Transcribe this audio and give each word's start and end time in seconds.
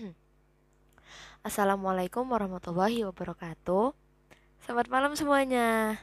Assalamualaikum 1.48 2.24
warahmatullahi 2.24 3.04
wabarakatuh. 3.04 3.92
Selamat 4.64 4.86
malam 4.88 5.12
semuanya. 5.16 6.00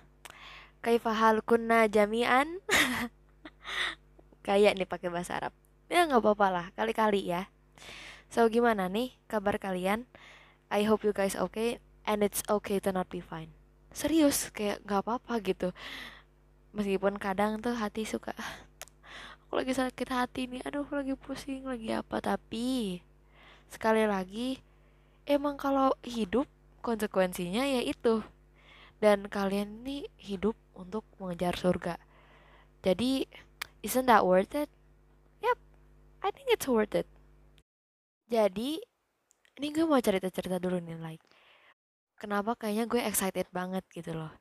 Kaifahal 0.85 1.41
kunna 1.41 1.89
jami'an? 1.89 2.61
Kayak 4.45 4.77
nih 4.77 4.87
pakai 4.87 5.09
bahasa 5.09 5.37
Arab. 5.37 5.53
Ya 5.89 6.05
nggak 6.05 6.21
apa-apa 6.21 6.47
lah, 6.51 6.65
kali-kali 6.77 7.25
ya. 7.25 7.49
So 8.27 8.45
gimana 8.51 8.91
nih 8.91 9.15
kabar 9.25 9.57
kalian? 9.57 10.05
I 10.67 10.83
hope 10.83 11.07
you 11.07 11.15
guys 11.15 11.39
okay 11.39 11.79
and 12.03 12.21
it's 12.21 12.43
okay 12.51 12.77
to 12.83 12.91
not 12.91 13.07
be 13.07 13.23
fine. 13.23 13.51
Serius, 13.95 14.51
kayak 14.51 14.83
nggak 14.83 15.01
apa-apa 15.07 15.39
gitu. 15.41 15.71
Meskipun 16.75 17.17
kadang 17.17 17.63
tuh 17.63 17.73
hati 17.73 18.03
suka 18.05 18.35
aku 19.47 19.63
lagi 19.63 19.73
sakit 19.73 20.07
hati 20.11 20.41
nih, 20.51 20.61
aduh 20.67 20.85
lagi 20.91 21.15
pusing, 21.15 21.65
lagi 21.65 21.95
apa 21.95 22.19
tapi 22.19 22.99
sekali 23.67 24.03
lagi 24.07 24.59
emang 25.27 25.59
kalau 25.59 25.91
hidup 26.03 26.47
konsekuensinya 26.81 27.67
ya 27.67 27.81
itu. 27.83 28.23
Dan 28.97 29.29
kalian 29.29 29.85
ini 29.85 30.09
hidup 30.17 30.57
untuk 30.73 31.05
mengejar 31.21 31.53
surga. 31.53 32.01
Jadi 32.81 33.29
isn't 33.85 34.09
that 34.09 34.25
worth 34.25 34.57
it? 34.57 34.71
Yep 35.43 35.57
I 36.25 36.29
think 36.33 36.49
it's 36.49 36.65
worth 36.65 36.97
it. 36.97 37.05
Jadi 38.27 38.81
ini 39.57 39.67
gue 39.73 39.85
mau 39.85 40.01
cerita-cerita 40.01 40.57
dulu 40.57 40.77
nih 40.81 40.97
like 40.97 41.23
kenapa 42.17 42.57
kayaknya 42.57 42.85
gue 42.89 43.01
excited 43.01 43.47
banget 43.53 43.85
gitu 43.93 44.17
loh. 44.17 44.33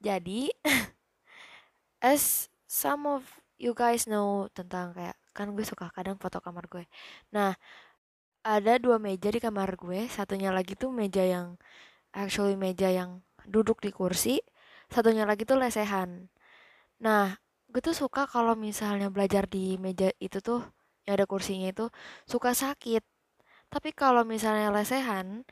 Jadi 0.00 0.52
as 2.04 2.52
some 2.68 3.08
of 3.08 3.24
you 3.56 3.72
guys 3.72 4.04
know 4.04 4.46
tentang 4.52 4.92
kayak 4.92 5.16
kan 5.32 5.52
gue 5.52 5.64
suka 5.64 5.88
kadang 5.92 6.20
foto 6.20 6.40
kamar 6.40 6.68
gue. 6.68 6.84
Nah 7.32 7.56
ada 8.46 8.78
dua 8.78 9.02
meja 9.02 9.28
di 9.34 9.42
kamar 9.42 9.74
gue. 9.74 10.06
Satunya 10.06 10.54
lagi 10.54 10.78
tuh 10.78 10.94
meja 10.94 11.26
yang 11.26 11.58
actually 12.14 12.54
meja 12.54 12.86
yang 12.94 13.26
duduk 13.42 13.82
di 13.82 13.90
kursi. 13.90 14.38
Satunya 14.86 15.26
lagi 15.26 15.42
tuh 15.42 15.58
lesehan. 15.58 16.30
Nah 17.02 17.34
gue 17.66 17.82
tuh 17.82 17.96
suka 17.98 18.30
kalau 18.30 18.54
misalnya 18.54 19.10
belajar 19.10 19.50
di 19.50 19.74
meja 19.82 20.14
itu 20.22 20.38
tuh 20.38 20.62
yang 21.04 21.18
ada 21.18 21.26
kursinya 21.26 21.68
itu 21.74 21.90
suka 22.30 22.54
sakit. 22.54 23.02
Tapi 23.72 23.90
kalau 23.90 24.22
misalnya 24.22 24.70
lesehan 24.70 25.42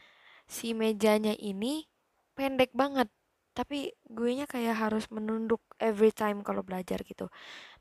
si 0.46 0.72
mejanya 0.76 1.34
ini 1.34 1.90
pendek 2.38 2.70
banget. 2.78 3.10
Tapi 3.54 3.90
gue 4.10 4.30
nya 4.38 4.46
kayak 4.50 4.76
harus 4.78 5.10
menunduk 5.10 5.62
every 5.82 6.10
time 6.14 6.42
kalau 6.46 6.62
belajar 6.62 7.02
gitu. 7.02 7.26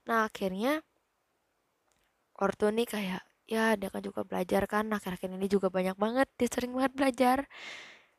Nah 0.09 0.25
akhirnya 0.29 0.81
ortu 2.37 2.69
nih 2.73 2.87
kayak 2.89 3.21
ya 3.53 3.77
dia 3.77 3.89
kan 3.93 4.01
juga 4.01 4.25
belajar 4.25 4.65
kan 4.65 4.89
akhir-akhir 4.89 5.29
ini 5.37 5.45
juga 5.45 5.69
banyak 5.69 5.93
banget 5.93 6.27
dia 6.37 6.49
sering 6.49 6.73
banget 6.73 6.93
belajar. 6.97 7.37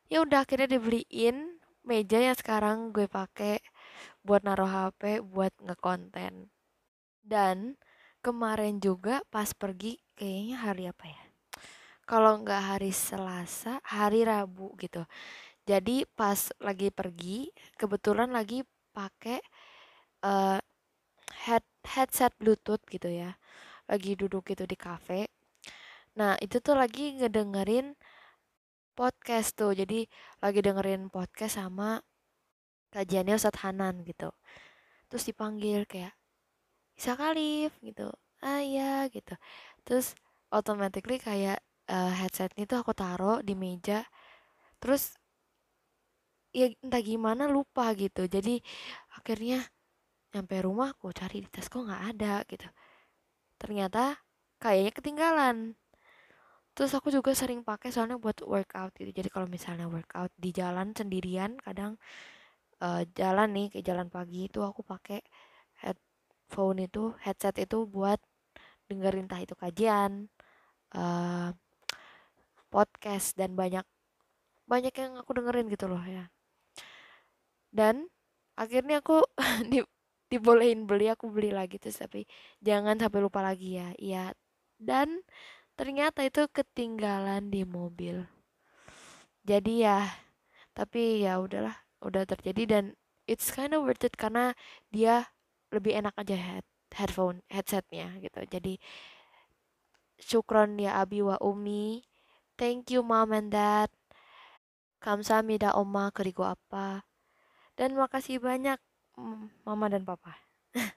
Ya 0.07 0.23
udah 0.23 0.47
akhirnya 0.47 0.69
dibeliin 0.79 1.59
meja 1.83 2.19
yang 2.23 2.37
sekarang 2.39 2.95
gue 2.95 3.11
pakai 3.11 3.59
buat 4.23 4.47
naruh 4.47 4.71
HP 4.71 5.27
buat 5.27 5.51
ngekonten. 5.59 6.49
Dan 7.25 7.75
kemarin 8.23 8.79
juga 8.79 9.25
pas 9.33 9.51
pergi 9.57 9.99
kayaknya 10.15 10.57
hari 10.63 10.85
apa 10.87 11.05
ya? 11.11 11.23
Kalau 12.05 12.39
nggak 12.45 12.63
hari 12.77 12.93
Selasa 12.95 13.81
hari 13.83 14.23
Rabu 14.29 14.77
gitu. 14.79 15.03
Jadi 15.65 16.05
pas 16.13 16.53
lagi 16.61 16.93
pergi 16.93 17.49
kebetulan 17.81 18.29
lagi 18.29 18.61
pakai 18.93 19.41
uh, 20.23 20.61
head 21.49 21.65
headset 21.85 22.33
Bluetooth 22.37 22.85
gitu 22.89 23.09
ya 23.09 23.33
lagi 23.91 24.17
duduk 24.17 24.49
gitu 24.53 24.65
di 24.65 24.77
cafe 24.79 25.29
nah 26.15 26.39
itu 26.39 26.63
tuh 26.63 26.79
lagi 26.79 27.19
ngedengerin 27.19 27.99
podcast 28.95 29.59
tuh. 29.59 29.75
Jadi 29.75 30.07
lagi 30.41 30.63
dengerin 30.63 31.11
podcast 31.11 31.59
sama 31.61 31.99
kajiannya 32.95 33.35
Ustadz 33.35 33.61
Hanan 33.67 34.07
gitu. 34.07 34.31
Terus 35.11 35.25
dipanggil 35.29 35.85
kayak 35.85 36.15
bisa 36.95 37.19
Kalif 37.19 37.75
gitu. 37.83 38.09
Ah 38.41 38.63
ya 38.63 39.11
gitu. 39.11 39.35
Terus 39.83 40.15
automatically 40.55 41.19
kayak 41.19 41.59
uh, 41.91 42.13
headsetnya 42.15 42.65
tuh 42.71 42.79
aku 42.87 42.95
taruh 42.95 43.43
di 43.43 43.59
meja. 43.59 44.07
Terus 44.79 45.19
ya 46.55 46.71
entah 46.79 47.03
gimana 47.03 47.51
lupa 47.51 47.91
gitu. 47.99 48.31
Jadi 48.31 48.63
akhirnya 49.19 49.67
nyampe 50.35 50.57
rumah 50.63 50.95
aku 50.95 51.11
cari 51.15 51.43
di 51.43 51.49
tas 51.51 51.71
kok 51.71 51.83
nggak 51.87 52.05
ada 52.15 52.43
gitu 52.51 52.67
ternyata 53.65 54.21
kayaknya 54.61 54.93
ketinggalan. 54.93 55.57
Terus 56.77 56.93
aku 56.93 57.09
juga 57.09 57.33
sering 57.33 57.65
pakai 57.65 57.89
soalnya 57.89 58.21
buat 58.21 58.45
workout 58.45 58.93
gitu. 59.01 59.09
Jadi 59.09 59.33
kalau 59.33 59.49
misalnya 59.49 59.89
workout 59.89 60.29
di 60.37 60.53
jalan 60.53 60.93
sendirian 60.93 61.57
kadang 61.65 61.97
uh, 62.85 63.09
jalan 63.17 63.49
nih 63.57 63.69
ke 63.73 63.81
jalan 63.81 64.13
pagi 64.13 64.53
itu 64.53 64.61
aku 64.61 64.85
pakai 64.85 65.25
headphone 65.81 66.85
itu 66.85 67.17
headset 67.25 67.57
itu 67.57 67.89
buat 67.89 68.21
dengerin 68.93 69.25
entah 69.25 69.41
itu 69.41 69.57
kajian 69.57 70.29
uh, 70.93 71.57
podcast 72.69 73.33
dan 73.41 73.57
banyak 73.57 73.87
banyak 74.69 74.93
yang 74.93 75.17
aku 75.17 75.31
dengerin 75.41 75.73
gitu 75.73 75.89
loh 75.89 76.05
ya. 76.05 76.29
Dan 77.73 78.13
akhirnya 78.61 79.01
aku 79.01 79.25
di 79.73 79.81
dibolehin 80.33 80.89
beli 80.89 81.13
aku 81.13 81.29
beli 81.31 81.53
lagi 81.53 81.77
terus 81.77 82.01
tapi 82.01 82.25
jangan 82.65 82.97
sampai 82.99 83.21
lupa 83.21 83.41
lagi 83.45 83.79
ya. 83.79 83.89
Iya. 83.97 84.25
Dan 84.81 85.23
ternyata 85.79 86.25
itu 86.27 86.47
ketinggalan 86.51 87.51
di 87.53 87.63
mobil. 87.67 88.25
Jadi 89.45 89.85
ya 89.85 90.09
tapi 90.75 91.23
ya 91.23 91.39
udahlah 91.39 91.77
udah 92.03 92.25
terjadi 92.27 92.63
dan 92.67 92.85
it's 93.31 93.53
kind 93.53 93.73
of 93.73 93.85
worth 93.87 94.03
it 94.03 94.17
karena 94.19 94.53
dia 94.91 95.31
lebih 95.71 95.95
enak 95.95 96.15
aja 96.19 96.37
head 96.37 96.67
headphone 96.95 97.45
headsetnya 97.51 98.19
gitu. 98.23 98.41
Jadi 98.49 98.81
syukron 100.19 100.81
ya 100.81 101.03
abi 101.03 101.21
wa 101.21 101.37
umi. 101.43 102.07
Thank 102.55 102.95
you 102.95 103.03
mom 103.03 103.35
and 103.35 103.51
dad. 103.51 103.91
Kamsahamnida 105.03 105.77
oma 105.77 106.09
kerigo 106.15 106.49
apa 106.49 107.05
dan 107.75 107.99
makasih 107.99 108.39
banyak 108.39 108.79
mama 109.65 109.87
dan 109.91 110.03
papa. 110.03 110.35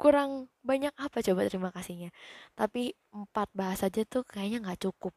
Kurang 0.00 0.50
banyak 0.62 0.94
apa 0.98 1.22
coba 1.22 1.46
terima 1.46 1.70
kasihnya? 1.70 2.10
Tapi 2.58 2.94
empat 3.14 3.50
bahasa 3.54 3.90
aja 3.90 4.02
tuh 4.06 4.26
kayaknya 4.26 4.62
nggak 4.62 4.90
cukup. 4.90 5.14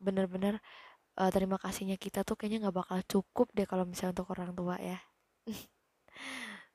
Bener-bener 0.00 0.60
uh, 1.18 1.30
terima 1.32 1.58
kasihnya 1.58 1.96
kita 1.98 2.22
tuh 2.22 2.38
kayaknya 2.38 2.68
nggak 2.68 2.76
bakal 2.84 2.98
cukup 3.04 3.50
deh 3.52 3.66
kalau 3.66 3.84
misalnya 3.84 4.20
untuk 4.20 4.30
orang 4.32 4.52
tua 4.54 4.76
ya. 4.80 4.98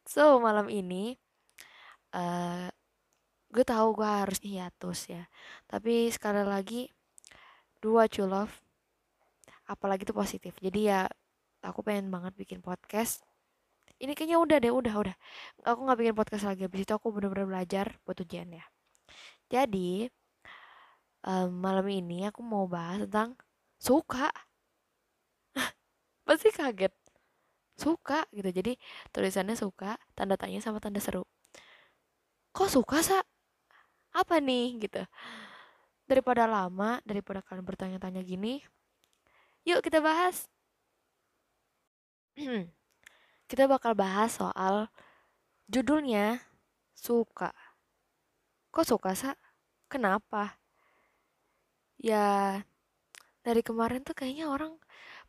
So 0.04 0.36
malam 0.44 0.68
ini 0.68 1.16
uh, 2.12 2.68
gue 3.54 3.64
tahu 3.64 3.88
gue 3.96 4.10
harus 4.10 4.40
hiatus 4.44 5.08
ya. 5.08 5.24
Tapi 5.70 6.12
sekali 6.12 6.44
lagi 6.44 6.92
dua 7.80 8.08
love 8.28 8.52
apalagi 9.68 10.04
tuh 10.04 10.16
positif. 10.16 10.60
Jadi 10.60 10.92
ya 10.92 11.08
aku 11.64 11.80
pengen 11.88 12.12
banget 12.12 12.36
bikin 12.36 12.60
podcast 12.60 13.24
ini 14.02 14.14
kayaknya 14.18 14.38
udah 14.42 14.58
deh 14.60 14.74
udah 14.74 14.94
udah. 15.00 15.16
Aku 15.68 15.80
nggak 15.86 15.98
bikin 16.00 16.16
podcast 16.18 16.46
lagi 16.48 16.66
habis 16.68 16.84
itu 16.86 16.94
aku 16.94 17.14
bener-bener 17.14 17.48
belajar 17.48 17.86
buat 18.04 18.18
ujian 18.20 18.50
ya. 18.52 18.66
Jadi 19.52 20.10
um, 21.26 21.50
malam 21.54 21.88
ini 21.90 22.28
aku 22.28 22.42
mau 22.44 22.66
bahas 22.68 23.06
tentang 23.08 23.38
suka. 23.80 24.30
Pasti 26.28 26.50
kaget. 26.52 26.94
Suka 27.78 28.26
gitu. 28.34 28.50
Jadi 28.50 28.78
tulisannya 29.14 29.56
suka 29.58 29.98
tanda 30.18 30.36
tanya 30.38 30.60
sama 30.62 30.78
tanda 30.84 31.02
seru. 31.02 31.26
Kok 32.54 32.70
suka 32.70 33.02
sa? 33.02 33.20
Apa 34.14 34.38
nih? 34.38 34.78
Gitu. 34.78 35.02
Daripada 36.06 36.46
lama 36.46 37.00
daripada 37.08 37.42
kalian 37.42 37.66
bertanya-tanya 37.66 38.22
gini 38.22 38.62
yuk 39.64 39.80
kita 39.80 40.04
bahas 40.04 40.48
kita 43.54 43.70
bakal 43.70 43.94
bahas 43.94 44.34
soal 44.34 44.90
judulnya 45.70 46.42
suka. 46.98 47.54
Kok 48.74 48.82
suka, 48.82 49.14
Sa? 49.14 49.38
Kenapa? 49.86 50.58
Ya, 52.02 52.58
dari 53.46 53.62
kemarin 53.62 54.02
tuh 54.02 54.18
kayaknya 54.18 54.50
orang 54.50 54.74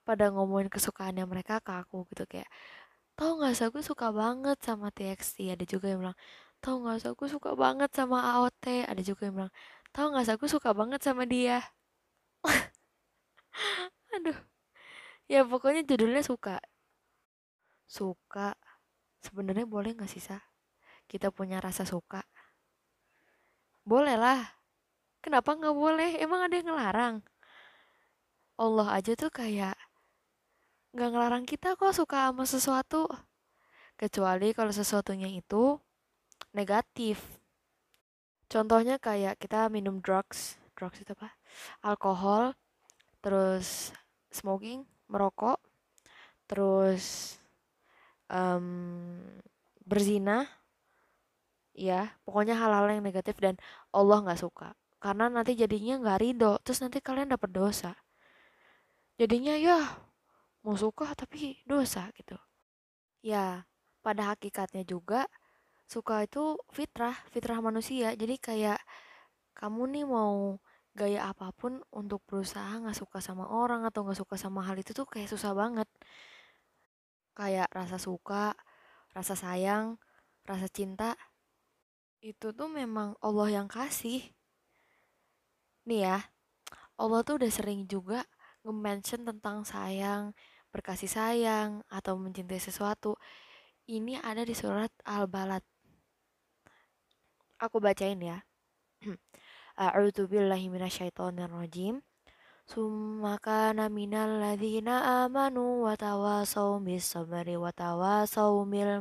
pada 0.09 0.33
ngomongin 0.33 0.73
kesukaannya 0.73 1.25
mereka 1.29 1.61
ke 1.67 1.73
aku 1.85 2.09
gitu 2.13 2.25
kayak 2.33 2.49
tau 3.19 3.37
gak 3.41 3.55
sih 3.59 3.67
aku 3.69 3.81
suka 3.85 4.09
banget 4.15 4.59
sama 4.65 4.89
TXT 4.97 5.37
ada 5.55 5.65
juga 5.69 5.87
yang 5.93 6.01
bilang 6.09 6.19
tau 6.63 6.77
gak 6.85 6.97
sih 7.03 7.11
aku 7.13 7.27
suka 7.35 7.51
banget 7.59 7.91
sama 7.99 8.19
AOT 8.33 8.65
ada 8.91 9.03
juga 9.05 9.23
yang 9.29 9.37
bilang 9.39 9.53
tau 9.95 10.07
gak 10.15 10.25
sih 10.27 10.35
aku 10.37 10.47
suka 10.55 10.71
banget 10.81 11.01
sama 11.05 11.25
dia 11.29 11.59
aduh 14.15 14.39
ya 15.33 15.41
pokoknya 15.51 15.83
judulnya 15.89 16.23
suka 16.25 16.61
suka 17.95 18.59
sebenarnya 19.23 19.71
boleh 19.71 19.95
nggak 19.95 20.11
sih 20.11 20.19
sa? 20.19 20.43
Kita 21.07 21.31
punya 21.31 21.63
rasa 21.63 21.87
suka? 21.87 22.27
Boleh 23.87 24.19
lah 24.19 24.43
kenapa 25.23 25.55
nggak 25.55 25.77
boleh? 25.79 26.11
Emang 26.19 26.43
ada 26.43 26.55
yang 26.59 26.75
ngelarang? 26.75 27.17
Allah 28.59 28.99
aja 28.99 29.15
tuh 29.15 29.31
kayak 29.31 29.79
nggak 30.91 31.11
ngelarang 31.11 31.45
kita 31.47 31.79
kok 31.79 31.95
suka 31.95 32.35
sama 32.35 32.43
sesuatu. 32.51 33.07
Kecuali 33.95 34.51
kalau 34.51 34.75
sesuatunya 34.75 35.31
itu 35.31 35.79
negatif. 36.51 37.23
Contohnya 38.51 38.99
kayak 38.99 39.39
kita 39.39 39.71
minum 39.71 40.03
drugs. 40.03 40.59
Drugs 40.75 40.99
itu 40.99 41.15
apa? 41.15 41.31
Alkohol 41.87 42.59
terus 43.23 43.95
smoking 44.35 44.85
merokok 45.07 45.57
terus 46.45 47.37
um, 48.35 48.67
berzina 49.87 50.51
ya 51.75 52.15
pokoknya 52.27 52.55
hal-hal 52.59 52.87
yang 52.91 53.03
negatif 53.07 53.39
dan 53.39 53.55
Allah 53.95 54.27
nggak 54.27 54.41
suka. 54.43 54.75
Karena 54.99 55.31
nanti 55.31 55.55
jadinya 55.55 56.01
nggak 56.03 56.19
ridho 56.21 56.53
terus 56.67 56.83
nanti 56.83 56.99
kalian 56.99 57.31
dapat 57.31 57.51
dosa. 57.55 57.93
Jadinya 59.15 59.55
ya 59.55 59.79
mau 60.67 60.75
suka 60.75 61.15
tapi 61.15 61.63
dosa 61.63 62.11
gitu. 62.19 62.35
Ya 63.23 63.65
pada 64.03 64.35
hakikatnya 64.35 64.83
juga 64.85 65.31
suka 65.87 66.27
itu 66.27 66.59
fitrah 66.75 67.15
fitrah 67.31 67.61
manusia. 67.63 68.13
Jadi 68.19 68.37
kayak 68.43 68.81
kamu 69.55 69.83
nih 69.95 70.05
mau 70.09 70.59
gaya 70.95 71.27
apa 71.31 71.51
pun 71.55 71.83
untuk 71.91 72.23
berusaha 72.27 72.79
nggak 72.83 72.97
suka 72.97 73.19
sama 73.19 73.51
orang 73.51 73.83
atau 73.87 74.07
nggak 74.07 74.19
suka 74.19 74.37
sama 74.39 74.63
hal 74.63 74.79
itu 74.79 74.95
tuh 74.95 75.07
kayak 75.11 75.27
susah 75.27 75.51
banget 75.51 75.91
kayak 77.35 77.69
rasa 77.75 77.99
suka 77.99 78.55
rasa 79.15 79.35
sayang 79.39 79.99
rasa 80.45 80.69
cinta 80.69 81.15
itu 82.25 82.57
tuh 82.57 82.73
memang 82.73 83.13
Allah 83.21 83.61
yang 83.61 83.69
kasih. 83.69 84.25
Nih 85.85 86.09
ya, 86.09 86.25
Allah 86.97 87.21
tuh 87.21 87.37
udah 87.37 87.53
sering 87.53 87.85
juga 87.85 88.25
nge-mention 88.65 89.29
tentang 89.29 89.61
sayang, 89.69 90.33
berkasih 90.73 91.13
sayang, 91.13 91.85
atau 91.93 92.17
mencintai 92.17 92.57
sesuatu. 92.57 93.21
Ini 93.85 94.25
ada 94.25 94.41
di 94.41 94.57
surat 94.57 94.89
Al-Balad. 95.05 95.61
Aku 97.61 97.77
bacain 97.77 98.17
ya. 98.25 98.41
A'udzu 99.85 100.25
billahi 100.25 100.73
minasyaitonir 100.73 101.53
rajim. 101.53 102.01
Summa 102.65 103.37
kana 103.39 103.93
minal 103.93 104.41
ladzina 104.41 105.25
amanu 105.25 105.85
wa 105.85 105.95
tawasaw 105.95 106.81
bis 106.81 107.13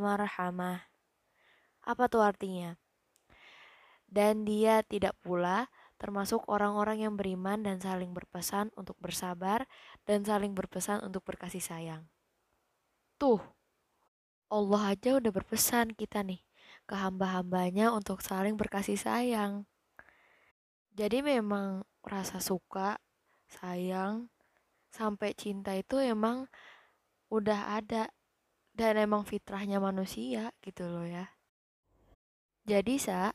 marhamah. 0.03 0.79
Apa 1.83 2.03
tuh 2.07 2.23
artinya? 2.23 2.75
dan 4.13 4.45
dia 4.45 4.85
tidak 4.85 5.17
pula 5.25 5.73
termasuk 5.97 6.45
orang-orang 6.45 7.01
yang 7.09 7.17
beriman 7.17 7.65
dan 7.65 7.81
saling 7.81 8.13
berpesan 8.13 8.69
untuk 8.77 8.93
bersabar 9.01 9.65
dan 10.05 10.21
saling 10.21 10.53
berpesan 10.53 11.01
untuk 11.01 11.25
berkasih 11.25 11.63
sayang. 11.65 12.05
Tuh, 13.17 13.41
Allah 14.53 14.93
aja 14.93 15.17
udah 15.17 15.31
berpesan 15.33 15.97
kita 15.97 16.21
nih 16.21 16.45
ke 16.85 16.93
hamba-hambanya 16.93 17.89
untuk 17.89 18.21
saling 18.21 18.53
berkasih 18.53 18.99
sayang. 19.01 19.65
Jadi 20.93 21.25
memang 21.25 21.81
rasa 22.05 22.37
suka, 22.37 23.01
sayang, 23.53 24.33
sampai 24.89 25.37
cinta 25.37 25.77
itu 25.77 26.01
emang 26.01 26.49
udah 27.29 27.77
ada 27.77 28.09
dan 28.73 28.97
emang 28.97 29.21
fitrahnya 29.21 29.77
manusia 29.77 30.49
gitu 30.65 30.89
loh 30.89 31.05
ya. 31.05 31.29
Jadi 32.65 32.97
sa, 32.97 33.29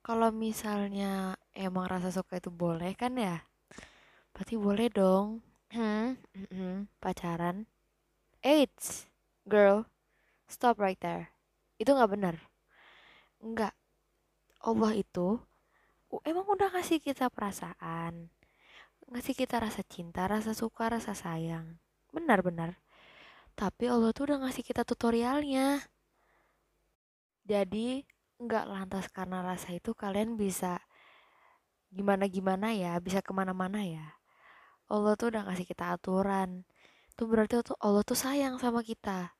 kalau 0.00 0.32
misalnya 0.32 1.36
emang 1.52 1.90
rasa 1.90 2.08
suka 2.08 2.40
itu 2.40 2.48
boleh 2.48 2.96
kan 2.96 3.16
ya? 3.20 3.44
Berarti 4.32 4.54
boleh 4.56 4.88
dong. 4.88 5.44
Hmm, 5.72 6.16
pacaran. 7.02 7.66
AIDS 8.40 9.10
girl 9.44 9.90
stop 10.46 10.78
right 10.78 11.00
there. 11.02 11.34
Itu 11.76 11.92
nggak 11.92 12.12
benar. 12.14 12.36
Nggak. 13.42 13.74
Allah 14.62 14.92
itu 14.94 15.42
emang 16.22 16.46
udah 16.46 16.70
ngasih 16.70 17.02
kita 17.02 17.26
perasaan 17.28 18.30
ngasih 19.10 19.34
kita 19.38 19.62
rasa 19.62 19.82
cinta 19.86 20.26
rasa 20.26 20.52
suka 20.52 20.90
rasa 20.90 21.12
sayang 21.14 21.78
benar-benar 22.10 22.78
tapi 23.58 23.88
Allah 23.88 24.10
tuh 24.12 24.30
udah 24.30 24.46
ngasih 24.46 24.64
kita 24.66 24.82
tutorialnya 24.82 25.82
jadi 27.46 28.02
nggak 28.36 28.64
lantas 28.68 29.06
karena 29.08 29.40
rasa 29.40 29.72
itu 29.72 29.94
kalian 29.94 30.34
bisa 30.34 30.82
gimana-gimana 31.94 32.74
ya, 32.74 32.98
bisa 33.00 33.22
ke 33.22 33.32
mana-mana 33.32 33.80
ya. 33.86 34.06
Allah 34.90 35.14
tuh 35.14 35.30
udah 35.32 35.48
ngasih 35.48 35.66
kita 35.66 35.94
aturan. 35.96 36.66
Itu 37.14 37.24
berarti 37.30 37.62
Allah 37.80 38.02
tuh 38.04 38.18
sayang 38.18 38.60
sama 38.60 38.84
kita. 38.84 39.32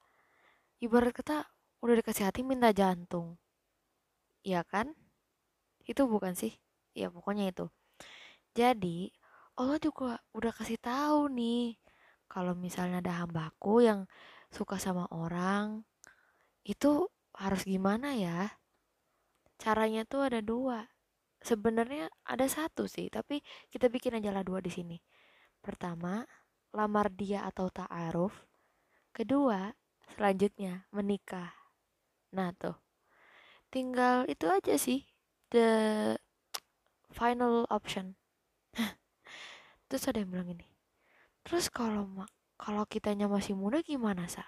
Ibarat 0.81 1.13
kita 1.13 1.45
udah 1.85 1.95
dikasih 2.01 2.25
hati 2.31 2.41
minta 2.47 2.73
jantung. 2.73 3.37
Iya 4.47 4.65
kan? 4.65 4.95
Itu 5.85 6.09
bukan 6.09 6.33
sih? 6.39 6.55
Ya 6.97 7.13
pokoknya 7.13 7.53
itu. 7.53 7.67
Jadi, 8.57 9.13
Allah 9.57 9.79
juga 9.81 10.21
udah 10.37 10.53
kasih 10.53 10.77
tahu 10.77 11.33
nih 11.33 11.81
kalau 12.29 12.53
misalnya 12.53 13.01
ada 13.01 13.25
hambaku 13.25 13.85
yang 13.85 14.05
suka 14.53 14.77
sama 14.77 15.09
orang 15.09 15.85
itu 16.69 17.09
harus 17.33 17.65
gimana 17.65 18.13
ya? 18.17 18.57
caranya 19.57 20.05
tuh 20.05 20.29
ada 20.29 20.41
dua. 20.45 20.85
Sebenarnya 21.41 22.09
ada 22.25 22.47
satu 22.49 22.89
sih 22.89 23.09
tapi 23.09 23.41
kita 23.73 23.89
bikin 23.89 24.17
aja 24.21 24.33
lah 24.33 24.45
dua 24.45 24.61
di 24.61 24.73
sini. 24.73 24.97
Pertama 25.61 26.25
lamar 26.77 27.13
dia 27.13 27.45
atau 27.49 27.73
ta'aruf. 27.73 28.33
Kedua 29.13 29.73
selanjutnya 30.17 30.89
menikah. 30.93 31.53
Nah 32.37 32.53
tuh. 32.57 32.77
Tinggal 33.73 34.29
itu 34.31 34.47
aja 34.47 34.77
sih 34.79 35.05
the 35.51 35.69
final 37.11 37.65
option 37.73 38.15
terus 39.87 40.05
ada 40.11 40.19
yang 40.23 40.31
bilang 40.35 40.51
ini 40.53 40.69
terus 41.47 41.71
kalau 41.71 42.07
kalau 42.57 42.89
kitanya 42.89 43.29
masih 43.29 43.53
muda 43.53 43.85
gimana 43.85 44.25
sa? 44.27 44.43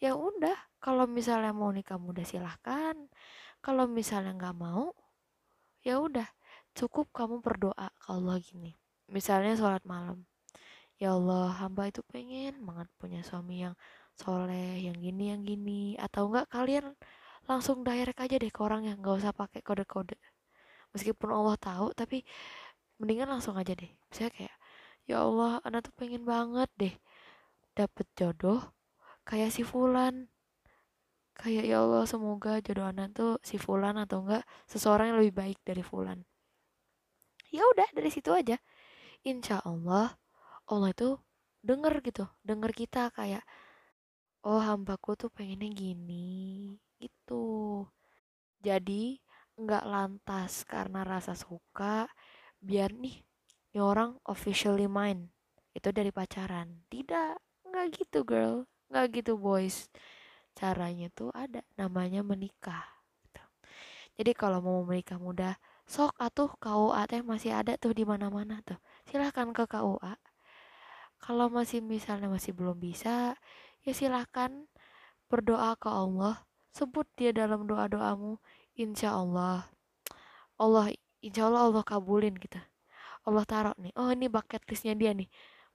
Ya 0.00 0.16
udah 0.16 0.56
kalau 0.80 1.04
misalnya 1.04 1.52
mau 1.52 1.68
nikah 1.68 2.00
muda 2.00 2.24
silahkan 2.24 2.96
kalau 3.60 3.84
misalnya 3.84 4.32
nggak 4.32 4.56
mau 4.56 4.94
ya 5.84 6.00
udah 6.00 6.26
cukup 6.72 7.10
kamu 7.12 7.44
berdoa. 7.44 7.88
Ke 8.00 8.08
Allah 8.14 8.40
gini 8.40 8.72
misalnya 9.12 9.54
sholat 9.58 9.84
malam 9.84 10.24
ya 10.98 11.14
Allah 11.14 11.54
hamba 11.62 11.88
itu 11.88 12.02
pengen 12.06 12.58
banget 12.66 12.88
punya 12.98 13.20
suami 13.22 13.62
yang 13.64 13.74
soleh 14.18 14.82
yang 14.82 14.96
gini 14.98 15.30
yang 15.34 15.42
gini. 15.46 15.82
Atau 16.00 16.32
enggak 16.32 16.48
kalian 16.50 16.94
langsung 17.46 17.82
direct 17.86 18.18
aja 18.18 18.36
deh 18.40 18.50
ke 18.50 18.60
orang 18.62 18.88
yang 18.88 18.98
nggak 19.02 19.20
usah 19.20 19.32
pakai 19.36 19.60
kode-kode. 19.62 20.18
Meskipun 20.96 21.28
Allah 21.34 21.56
tahu 21.60 21.92
tapi 21.92 22.24
mendingan 22.98 23.30
langsung 23.30 23.54
aja 23.56 23.72
deh. 23.74 23.90
Saya 24.10 24.28
kayak 24.34 24.54
ya 25.08 25.24
Allah 25.24 25.62
anak 25.64 25.88
tuh 25.88 25.94
pengen 25.96 26.22
banget 26.28 26.68
deh 26.76 26.94
dapet 27.72 28.06
jodoh 28.18 28.60
kayak 29.24 29.54
si 29.54 29.62
Fulan. 29.62 30.28
Kayak 31.38 31.64
ya 31.70 31.76
Allah 31.86 32.04
semoga 32.10 32.58
jodoh 32.58 32.86
anak 32.86 33.14
tuh 33.14 33.38
si 33.46 33.56
Fulan 33.56 33.94
atau 33.96 34.26
enggak 34.26 34.42
seseorang 34.66 35.14
yang 35.14 35.18
lebih 35.22 35.34
baik 35.38 35.58
dari 35.62 35.82
Fulan. 35.86 36.26
Ya 37.54 37.64
udah 37.64 37.88
dari 37.94 38.10
situ 38.10 38.34
aja. 38.34 38.58
Insya 39.22 39.62
Allah 39.62 40.18
Allah 40.68 40.90
itu 40.92 41.16
denger 41.62 42.04
gitu 42.06 42.24
denger 42.46 42.70
kita 42.70 43.10
kayak 43.10 43.42
oh 44.46 44.62
hambaku 44.62 45.14
tuh 45.18 45.30
pengennya 45.30 45.70
gini 45.70 46.74
gitu. 46.98 47.86
Jadi 48.58 49.18
nggak 49.58 49.84
lantas 49.86 50.62
karena 50.66 51.02
rasa 51.02 51.34
suka 51.34 52.06
biar 52.58 52.94
nih 52.94 53.22
ini 53.74 53.80
orang 53.80 54.18
officially 54.26 54.90
mine. 54.90 55.30
Itu 55.76 55.94
dari 55.94 56.10
pacaran. 56.10 56.82
Tidak 56.90 57.64
nggak 57.68 57.86
gitu 57.94 58.24
girl. 58.24 58.66
Nggak 58.90 59.22
gitu 59.22 59.38
boys. 59.38 59.86
Caranya 60.56 61.12
tuh 61.14 61.30
ada 61.36 61.62
namanya 61.78 62.26
menikah 62.26 62.82
gitu. 63.22 63.42
jadi 64.18 64.34
kalau 64.34 64.58
mau 64.58 64.82
menikah 64.82 65.22
muda 65.22 65.54
sok 65.86 66.10
atuh 66.18 66.50
KUA 66.58 67.06
teh 67.06 67.22
masih 67.22 67.54
ada 67.54 67.78
tuh 67.78 67.94
di 67.94 68.02
mana-mana 68.02 68.58
tuh. 68.66 68.82
Silahkan 69.06 69.54
ke 69.54 69.64
KUA 69.70 70.18
kalau 71.22 71.46
masih 71.50 71.78
misalnya 71.82 72.26
masih 72.30 72.54
belum 72.54 72.78
bisa 72.78 73.38
ya 73.86 73.92
silahkan 73.94 74.66
berdoa 75.30 75.78
ke 75.78 75.86
Allah. 75.86 76.42
Sebut 76.74 77.06
dia 77.14 77.30
dalam 77.30 77.66
doa 77.70 77.86
doamu 77.86 78.42
insya 78.74 79.14
Allah 79.14 79.66
Allah 80.58 80.90
insya 81.24 81.48
Allah 81.50 81.68
Allah 81.68 81.84
kabulin 81.84 82.34
gitu 82.38 82.58
Allah 83.28 83.44
taruh 83.44 83.74
nih 83.78 83.92
oh 83.98 84.08
ini 84.12 84.26
bucket 84.30 84.62
listnya 84.70 84.94
dia 84.96 85.12
nih 85.12 85.28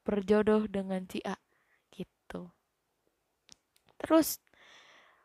berjodoh 0.04 0.68
dengan 0.68 1.08
si 1.08 1.24
A 1.24 1.40
gitu. 1.96 2.52
Terus 3.98 4.44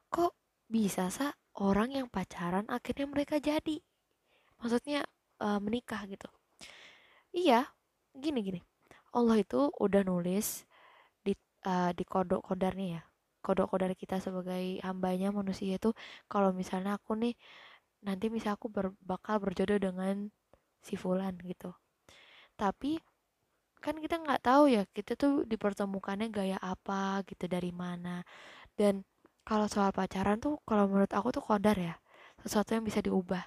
kok 0.08 0.38
bisa 0.70 1.10
sa 1.10 1.34
orang 1.58 1.90
yang 1.92 2.06
pacaran 2.06 2.64
akhirnya 2.70 3.06
mereka 3.10 3.42
jadi? 3.42 3.82
Maksudnya 4.62 5.02
uh, 5.42 5.58
menikah 5.58 6.06
gitu. 6.06 6.30
Iya 7.34 7.66
gini 8.14 8.40
gini. 8.46 8.60
Allah 9.16 9.42
itu 9.42 9.72
udah 9.82 10.02
nulis 10.06 10.62
di 11.26 11.34
uh, 11.66 11.90
di 11.90 12.04
kodok 12.06 12.46
kodarnya 12.46 13.00
ya. 13.00 13.02
Kodok 13.42 13.74
kodar 13.74 13.90
kita 13.98 14.22
sebagai 14.22 14.78
hambanya 14.86 15.34
manusia 15.34 15.74
itu 15.74 15.90
kalau 16.30 16.54
misalnya 16.54 16.98
aku 16.98 17.18
nih 17.18 17.34
nanti 18.06 18.30
misal 18.30 18.54
aku 18.58 18.70
ber, 18.70 18.94
bakal 19.02 19.42
berjodoh 19.42 19.78
dengan 19.80 20.30
si 20.82 20.94
fulan 20.94 21.34
gitu. 21.42 21.74
Tapi 22.58 22.98
kan 23.78 23.94
kita 24.02 24.18
nggak 24.18 24.42
tahu 24.42 24.64
ya 24.74 24.82
kita 24.90 25.14
tuh 25.14 25.46
dipertemukannya 25.46 26.28
gaya 26.34 26.58
apa 26.58 27.22
gitu 27.26 27.46
dari 27.46 27.70
mana. 27.74 28.22
Dan 28.74 29.02
kalau 29.46 29.66
soal 29.70 29.90
pacaran 29.94 30.38
tuh 30.42 30.60
kalau 30.68 30.86
menurut 30.90 31.10
aku 31.14 31.28
tuh 31.34 31.42
kodar 31.44 31.76
ya 31.78 31.94
sesuatu 32.42 32.74
yang 32.76 32.84
bisa 32.86 33.02
diubah. 33.02 33.42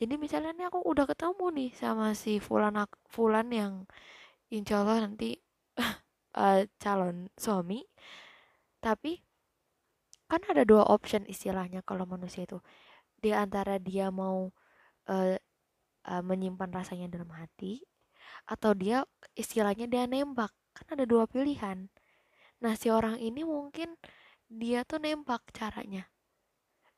Jadi 0.00 0.14
misalnya 0.18 0.50
nih 0.56 0.66
aku 0.70 0.82
udah 0.82 1.06
ketemu 1.06 1.46
nih 1.54 1.70
sama 1.78 2.14
si 2.18 2.42
fulan 2.42 2.74
fulan 3.06 3.46
yang 3.54 3.72
insya 4.50 4.82
Allah 4.82 5.06
nanti 5.06 5.38
uh, 5.78 6.62
calon 6.82 7.30
suami. 7.38 7.86
Tapi 8.82 9.22
kan 10.26 10.42
ada 10.48 10.64
dua 10.64 10.88
option 10.88 11.22
istilahnya 11.28 11.84
kalau 11.84 12.08
manusia 12.08 12.48
itu 12.48 12.58
di 13.22 13.30
antara 13.30 13.78
dia 13.78 14.10
mau 14.10 14.50
uh, 15.06 15.36
uh, 16.10 16.22
menyimpan 16.26 16.70
rasanya 16.74 17.06
dalam 17.06 17.30
hati 17.30 17.78
atau 18.50 18.74
dia 18.74 19.06
istilahnya 19.38 19.86
dia 19.86 20.04
nembak. 20.10 20.50
Kan 20.74 20.98
ada 20.98 21.06
dua 21.06 21.30
pilihan. 21.30 21.86
Nah 22.58 22.74
si 22.74 22.90
orang 22.90 23.16
ini 23.22 23.46
mungkin 23.46 23.94
dia 24.50 24.82
tuh 24.82 24.98
nembak 24.98 25.46
caranya. 25.54 26.10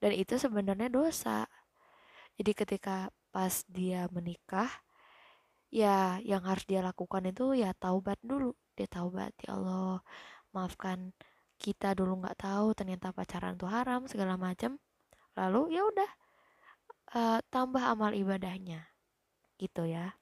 Dan 0.01 0.17
itu 0.17 0.41
sebenarnya 0.41 0.89
dosa. 0.89 1.45
Jadi 2.41 2.53
ketika 2.57 3.13
pas 3.29 3.63
dia 3.69 4.09
menikah 4.11 4.71
ya 5.69 6.23
yang 6.25 6.43
harus 6.49 6.65
dia 6.65 6.81
lakukan 6.81 7.29
itu 7.29 7.53
ya 7.61 7.77
taubat 7.77 8.17
dulu. 8.25 8.57
Dia 8.75 8.89
taubat 8.89 9.37
ya 9.45 9.61
Allah 9.61 10.01
maafkan 10.57 11.13
kita 11.59 11.95
dulu 11.99 12.23
nggak 12.23 12.39
tahu 12.41 12.75
ternyata 12.79 13.11
pacaran 13.15 13.55
tuh 13.59 13.71
haram 13.71 14.07
segala 14.11 14.35
macam 14.39 14.79
lalu 15.35 15.75
ya 15.75 15.83
udah 15.87 16.11
uh, 17.15 17.39
tambah 17.51 17.83
amal 17.83 18.15
ibadahnya 18.15 18.87
gitu 19.59 19.87
ya 19.87 20.15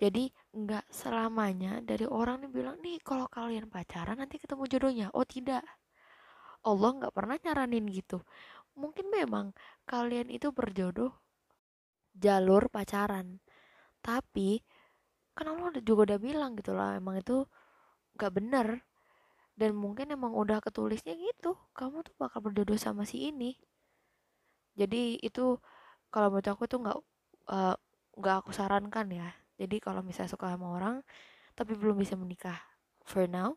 jadi 0.00 0.32
nggak 0.56 0.88
selamanya 0.88 1.84
dari 1.84 2.08
orang 2.08 2.40
nih 2.40 2.50
bilang 2.50 2.80
nih 2.80 2.96
kalau 3.04 3.28
kalian 3.28 3.68
pacaran 3.68 4.16
nanti 4.16 4.40
ketemu 4.40 4.64
jodohnya. 4.64 5.06
Oh 5.12 5.28
tidak. 5.28 5.60
Allah 6.64 6.90
nggak 6.96 7.12
pernah 7.12 7.36
nyaranin 7.36 7.84
gitu. 7.92 8.24
Mungkin 8.80 9.12
memang 9.12 9.52
kalian 9.84 10.32
itu 10.32 10.48
berjodoh 10.56 11.12
jalur 12.16 12.72
pacaran. 12.72 13.44
Tapi 14.00 14.64
kan 15.36 15.52
Allah 15.52 15.68
juga 15.84 16.16
udah 16.16 16.18
bilang 16.20 16.56
gitu 16.56 16.72
lah 16.72 16.96
emang 16.96 17.20
itu 17.20 17.44
nggak 18.16 18.32
bener 18.32 18.68
dan 19.60 19.76
mungkin 19.76 20.12
emang 20.16 20.32
udah 20.32 20.60
ketulisnya 20.64 21.16
gitu 21.16 21.56
kamu 21.76 22.04
tuh 22.04 22.14
bakal 22.20 22.44
berjodoh 22.44 22.76
sama 22.76 23.08
si 23.08 23.28
ini 23.32 23.56
jadi 24.80 25.20
itu 25.20 25.60
kalau 26.08 26.32
menurut 26.32 26.48
aku 26.48 26.64
tuh 26.64 26.78
nggak 26.80 26.98
uh, 27.52 27.76
nggak 28.16 28.36
aku 28.40 28.50
sarankan 28.56 29.06
ya. 29.12 29.28
Jadi 29.60 29.76
kalau 29.84 30.00
misalnya 30.00 30.32
suka 30.32 30.56
sama 30.56 30.72
orang 30.72 30.96
tapi 31.52 31.76
belum 31.76 32.00
bisa 32.00 32.16
menikah 32.16 32.56
for 33.04 33.28
now 33.28 33.52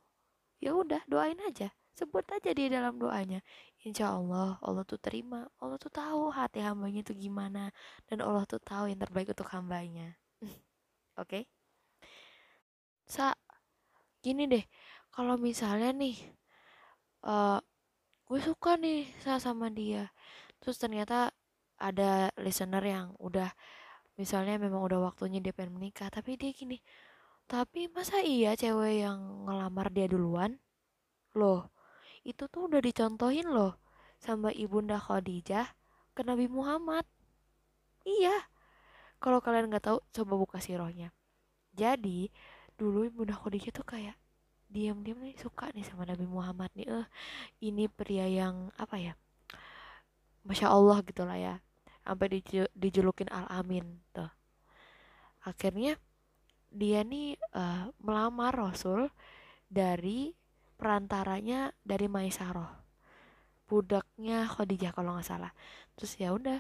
ya 0.60 0.76
udah 0.76 1.00
doain 1.08 1.40
aja. 1.48 1.72
Sebut 1.96 2.26
aja 2.28 2.52
di 2.52 2.68
dalam 2.68 3.00
doanya. 3.00 3.40
Insya 3.88 4.12
Allah 4.12 4.60
Allah 4.60 4.84
tuh 4.84 5.00
terima. 5.00 5.48
Allah 5.64 5.80
tuh 5.80 5.94
tahu 5.94 6.34
hati 6.36 6.60
hambanya 6.60 7.02
tuh 7.08 7.16
gimana. 7.16 7.72
Dan 8.10 8.20
Allah 8.26 8.44
tuh 8.44 8.60
tahu 8.60 8.92
yang 8.92 9.00
terbaik 9.00 9.32
untuk 9.32 9.48
hambanya. 9.56 10.20
Oke? 11.22 11.28
Okay? 11.28 11.44
sa 13.08 13.36
gini 14.24 14.48
deh. 14.48 14.66
Kalau 15.14 15.38
misalnya 15.38 15.94
nih 15.94 16.18
uh, 17.28 17.60
gue 18.28 18.40
suka 18.42 18.80
nih 18.80 19.06
sa 19.22 19.38
sama 19.38 19.70
dia 19.70 20.10
terus 20.64 20.80
ternyata 20.80 21.36
ada 21.76 22.32
listener 22.40 22.82
yang 22.88 23.12
udah 23.20 23.52
misalnya 24.16 24.56
memang 24.56 24.80
udah 24.80 25.12
waktunya 25.12 25.44
dia 25.44 25.52
pengen 25.52 25.76
menikah 25.76 26.08
tapi 26.08 26.40
dia 26.40 26.56
gini 26.56 26.80
tapi 27.44 27.92
masa 27.92 28.24
iya 28.24 28.56
cewek 28.56 29.04
yang 29.04 29.20
ngelamar 29.48 29.92
dia 29.92 30.08
duluan? 30.08 30.60
Loh 31.36 31.68
itu 32.24 32.48
tuh 32.48 32.72
udah 32.72 32.80
dicontohin 32.80 33.52
loh 33.52 33.76
sama 34.16 34.56
ibunda 34.56 34.96
Khadijah 34.96 35.68
ke 36.16 36.22
Nabi 36.24 36.48
Muhammad. 36.48 37.04
Iya 38.08 38.48
kalau 39.20 39.40
kalian 39.44 39.72
nggak 39.72 39.86
tahu 39.92 40.00
coba 40.16 40.34
buka 40.40 40.58
sirohnya. 40.64 41.12
Jadi 41.76 42.32
dulu 42.80 43.08
ibunda 43.08 43.36
Khadijah 43.36 43.76
tuh 43.76 43.84
kayak 43.88 44.16
diam-diam 44.72 45.22
nih 45.22 45.38
suka 45.38 45.70
nih 45.76 45.86
sama 45.86 46.08
Nabi 46.10 46.26
Muhammad 46.26 46.74
nih 46.74 46.90
eh 46.90 47.08
ini 47.62 47.86
pria 47.86 48.26
yang 48.26 48.74
apa 48.74 48.98
ya 48.98 49.14
Masya 50.44 50.68
Allah 50.72 51.00
gitulah 51.04 51.38
ya. 51.40 51.56
Sampai 52.04 52.44
dijulukin 52.76 53.32
Al 53.32 53.48
Amin 53.48 54.04
tuh. 54.12 54.28
Akhirnya 55.44 55.96
dia 56.74 57.04
nih 57.04 57.40
uh, 57.56 57.92
melamar 58.04 58.52
Rasul 58.56 59.08
dari 59.72 60.36
perantaranya 60.76 61.72
dari 61.84 62.12
Maisaroh 62.12 62.84
budaknya 63.68 64.46
Khadijah 64.46 64.92
kalau 64.94 65.16
nggak 65.16 65.28
salah. 65.28 65.52
Terus 65.96 66.14
ya 66.20 66.30
udah 66.36 66.60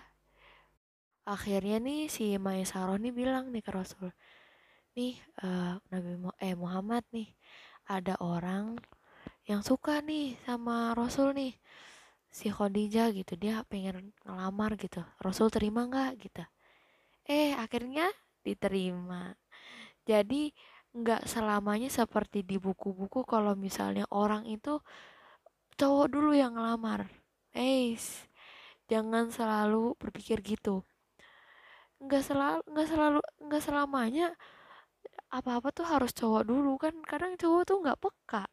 akhirnya 1.24 1.80
nih 1.80 2.08
si 2.12 2.36
Maisaroh 2.36 3.00
nih 3.00 3.14
bilang 3.16 3.52
nih 3.52 3.64
ke 3.64 3.72
Rasul 3.72 4.12
nih 4.94 5.18
uh, 5.42 5.80
Nabi 5.90 6.20
eh 6.44 6.54
Muhammad 6.54 7.04
nih 7.16 7.32
ada 7.88 8.20
orang 8.22 8.78
yang 9.50 9.64
suka 9.64 10.04
nih 10.04 10.36
sama 10.46 10.94
Rasul 10.94 11.34
nih 11.34 11.54
si 12.34 12.50
Khadijah 12.50 13.14
gitu 13.14 13.34
dia 13.38 13.62
pengen 13.70 14.10
ngelamar 14.26 14.74
gitu 14.82 15.06
Rasul 15.22 15.48
terima 15.54 15.86
nggak? 15.86 16.12
gitu. 16.18 16.44
Eh 17.30 17.54
akhirnya 17.54 18.10
diterima. 18.46 19.38
Jadi 20.10 20.52
nggak 20.94 21.30
selamanya 21.30 21.90
seperti 22.00 22.42
di 22.50 22.58
buku-buku 22.58 23.22
kalau 23.26 23.54
misalnya 23.66 24.06
orang 24.10 24.44
itu 24.50 24.82
cowok 25.80 26.08
dulu 26.14 26.32
yang 26.34 26.58
ngelamar. 26.58 27.06
Eh 27.54 27.94
jangan 28.92 29.30
selalu 29.30 29.94
berpikir 30.02 30.42
gitu. 30.42 30.82
Nggak 32.04 32.24
selalu 32.28 32.62
nggak 32.72 32.88
selalu 32.92 33.20
nggak 33.46 33.64
selamanya 33.64 34.28
apa-apa 35.38 35.70
tuh 35.78 35.86
harus 35.90 36.12
cowok 36.14 36.44
dulu 36.46 36.78
kan 36.78 36.94
kadang 37.10 37.34
cowok 37.42 37.62
tuh 37.70 37.78
nggak 37.82 38.00
peka 38.04 38.44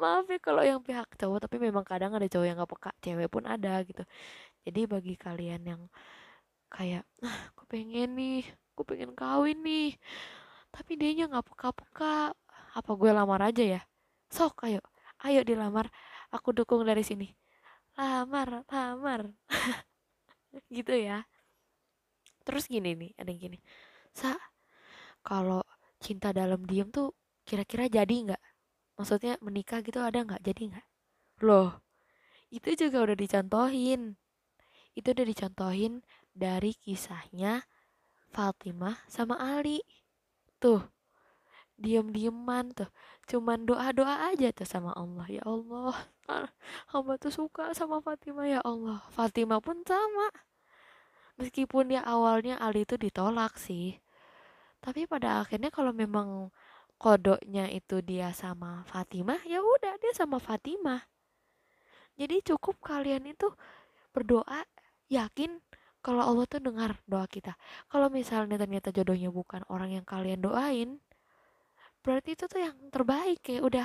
maaf 0.00 0.24
ya 0.32 0.38
kalau 0.40 0.62
yang 0.64 0.80
pihak 0.80 1.08
cowok 1.20 1.38
tapi 1.48 1.56
memang 1.60 1.84
kadang 1.84 2.12
ada 2.16 2.26
cowok 2.28 2.46
yang 2.46 2.56
gak 2.60 2.70
peka 2.72 2.90
cewek 3.04 3.28
pun 3.32 3.44
ada 3.48 3.80
gitu. 3.84 4.02
Jadi 4.66 4.80
bagi 4.88 5.14
kalian 5.16 5.62
yang 5.64 5.82
kayak 6.70 7.04
ah 7.26 7.38
aku 7.50 7.62
pengen 7.66 8.14
nih 8.14 8.46
aku 8.72 8.82
pengen 8.86 9.12
kawin 9.18 9.58
nih 9.66 9.98
tapi 10.70 10.94
dia 10.94 11.10
nya 11.18 11.24
nggak 11.26 11.46
peka-peka 11.50 12.30
apa 12.78 12.90
gue 12.94 13.10
lamar 13.10 13.40
aja 13.50 13.64
ya? 13.64 13.80
Sok 14.30 14.64
ayo 14.70 14.80
ayo 15.26 15.40
dilamar 15.42 15.90
aku 16.30 16.54
dukung 16.54 16.86
dari 16.86 17.02
sini. 17.02 17.28
Lamar 17.98 18.64
lamar 18.70 19.34
gitu 20.76 20.94
ya. 20.94 21.26
Terus 22.46 22.64
gini 22.70 22.94
nih 22.96 23.10
ada 23.18 23.28
yang 23.30 23.42
gini 23.50 23.58
sa 24.14 24.34
kalau 25.22 25.62
cinta 26.00 26.32
dalam 26.32 26.64
diem 26.64 26.88
tuh 26.90 27.12
kira-kira 27.44 27.86
jadi 27.90 28.14
nggak 28.30 28.42
maksudnya 29.00 29.40
menikah 29.40 29.80
gitu 29.80 29.96
ada 29.96 30.20
nggak? 30.20 30.44
Jadi 30.44 30.76
nggak? 30.76 30.86
Loh. 31.48 31.80
Itu 32.52 32.76
juga 32.76 33.08
udah 33.08 33.16
dicontohin. 33.16 34.20
Itu 34.92 35.16
udah 35.16 35.24
dicontohin 35.24 36.04
dari 36.36 36.76
kisahnya 36.76 37.64
Fatimah 38.28 39.00
sama 39.08 39.40
Ali. 39.40 39.80
Tuh 40.60 40.84
diem-dieman 41.80 42.76
tuh. 42.76 42.92
Cuman 43.24 43.64
doa-doa 43.64 44.28
aja 44.28 44.52
tuh 44.52 44.68
sama 44.68 44.92
Allah. 44.92 45.24
Ya 45.32 45.42
Allah 45.48 45.96
hamba 46.92 47.16
tuh 47.16 47.32
suka 47.32 47.72
sama 47.72 48.04
Fatimah 48.04 48.46
ya 48.46 48.60
Allah. 48.60 49.00
Fatimah 49.16 49.64
pun 49.64 49.80
sama. 49.88 50.28
Meskipun 51.40 51.88
dia 51.96 52.04
awalnya 52.04 52.60
Ali 52.60 52.84
itu 52.84 53.00
ditolak 53.00 53.56
sih. 53.56 53.96
Tapi 54.84 55.08
pada 55.08 55.40
akhirnya 55.40 55.72
kalau 55.72 55.96
memang 55.96 56.52
kodoknya 57.00 57.72
itu 57.72 58.04
dia 58.04 58.28
sama 58.36 58.84
Fatimah 58.84 59.40
ya 59.48 59.64
udah 59.64 59.96
dia 59.96 60.12
sama 60.12 60.36
Fatimah. 60.36 61.00
Jadi 62.20 62.44
cukup 62.44 62.76
kalian 62.84 63.24
itu 63.24 63.48
berdoa 64.12 64.60
yakin 65.08 65.64
kalau 66.04 66.20
Allah 66.20 66.44
tuh 66.44 66.60
dengar 66.60 67.00
doa 67.08 67.24
kita. 67.24 67.56
Kalau 67.88 68.12
misalnya 68.12 68.60
ternyata 68.60 68.92
jodohnya 68.92 69.32
bukan 69.32 69.64
orang 69.72 69.96
yang 69.96 70.04
kalian 70.04 70.44
doain 70.44 71.00
berarti 72.04 72.32
itu 72.36 72.44
tuh 72.48 72.60
yang 72.64 72.76
terbaik 72.88 73.44
ya 73.44 73.60
udah 73.60 73.84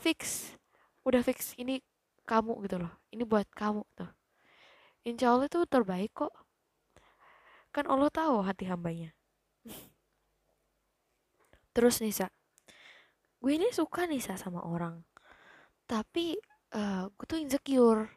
fix 0.00 0.52
udah 1.04 1.20
fix 1.20 1.56
ini 1.56 1.80
kamu 2.28 2.60
gitu 2.68 2.76
loh. 2.76 2.92
Ini 3.08 3.24
buat 3.24 3.48
kamu 3.56 3.88
tuh. 3.96 4.10
Insya 5.08 5.32
Allah 5.32 5.48
itu 5.48 5.64
terbaik 5.64 6.12
kok. 6.12 6.32
Kan 7.72 7.88
Allah 7.88 8.12
tahu 8.12 8.44
hati 8.44 8.68
hambanya. 8.68 9.16
Terus 11.74 12.04
Nisa 12.04 12.28
gue 13.40 13.52
ini 13.56 13.72
suka 13.72 14.04
Nisa 14.04 14.36
sama 14.36 14.60
orang. 14.68 15.00
Tapi 15.88 16.36
uh, 16.76 17.08
gue 17.08 17.26
tuh 17.26 17.40
insecure 17.40 18.12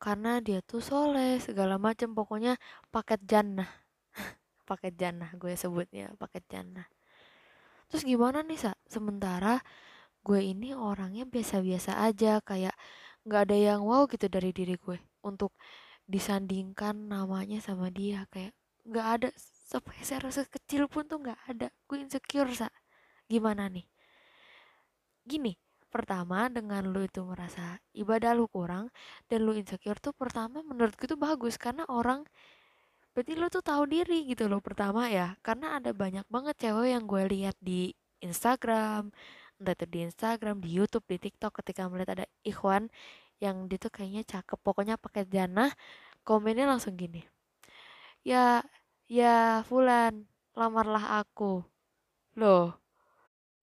karena 0.00 0.40
dia 0.42 0.64
tuh 0.64 0.82
soleh 0.82 1.38
segala 1.38 1.76
macam 1.76 2.16
pokoknya 2.16 2.56
paket 2.90 3.20
jannah. 3.28 3.68
Paket 4.68 4.94
jannah 4.96 5.30
gue 5.36 5.52
sebutnya 5.52 6.14
paket 6.16 6.48
jannah. 6.48 6.86
Terus 7.92 8.08
gimana 8.08 8.40
nih 8.40 8.56
sa? 8.56 8.72
Sementara 8.88 9.60
gue 10.24 10.40
ini 10.40 10.72
orangnya 10.72 11.28
biasa-biasa 11.28 12.00
aja 12.00 12.40
kayak 12.40 12.72
nggak 13.28 13.42
ada 13.50 13.56
yang 13.58 13.84
wow 13.84 14.08
gitu 14.08 14.26
dari 14.32 14.54
diri 14.54 14.78
gue 14.80 14.96
untuk 15.22 15.52
disandingkan 16.08 17.10
namanya 17.12 17.60
sama 17.60 17.92
dia. 17.92 18.24
Kayak 18.32 18.56
nggak 18.88 19.06
ada 19.20 19.28
sepeser 19.68 20.24
sekecil 20.32 20.88
pun 20.88 21.04
tuh 21.04 21.20
nggak 21.20 21.40
ada. 21.52 21.68
Gue 21.84 22.00
insecure 22.00 22.48
sa. 22.56 22.72
Gimana 23.28 23.68
nih 23.68 23.91
gini 25.26 25.54
pertama 25.92 26.48
dengan 26.48 26.88
lu 26.88 27.04
itu 27.04 27.20
merasa 27.20 27.76
ibadah 27.92 28.32
lu 28.32 28.48
kurang 28.48 28.88
dan 29.28 29.44
lu 29.44 29.52
insecure 29.52 30.00
tuh 30.00 30.16
pertama 30.16 30.64
menurut 30.64 30.96
gue 30.96 31.04
tuh 31.04 31.20
bagus 31.20 31.60
karena 31.60 31.84
orang 31.92 32.24
berarti 33.12 33.32
lu 33.36 33.46
tuh 33.52 33.60
tahu 33.60 33.84
diri 33.84 34.24
gitu 34.24 34.48
loh 34.48 34.60
pertama 34.64 35.08
ya. 35.12 35.36
Karena 35.44 35.76
ada 35.76 35.92
banyak 35.92 36.24
banget 36.32 36.56
cewek 36.64 36.96
yang 36.96 37.04
gue 37.04 37.22
lihat 37.28 37.56
di 37.60 37.92
Instagram 38.24 39.12
entah 39.60 39.74
itu 39.78 39.86
di 39.86 39.98
Instagram 40.08 40.56
di 40.64 40.70
YouTube 40.74 41.06
di 41.06 41.18
TikTok 41.22 41.62
ketika 41.62 41.86
melihat 41.86 42.18
ada 42.18 42.26
Ikhwan 42.42 42.90
yang 43.38 43.68
dia 43.68 43.78
tuh 43.78 43.92
kayaknya 43.92 44.24
cakep. 44.26 44.58
Pokoknya 44.64 44.96
pakai 44.96 45.28
jana 45.28 45.70
komennya 46.24 46.66
langsung 46.66 46.96
gini 46.96 47.22
ya 48.22 48.62
ya 49.10 49.60
Fulan 49.66 50.26
lamarlah 50.56 51.20
aku. 51.20 51.62
Loh 52.38 52.82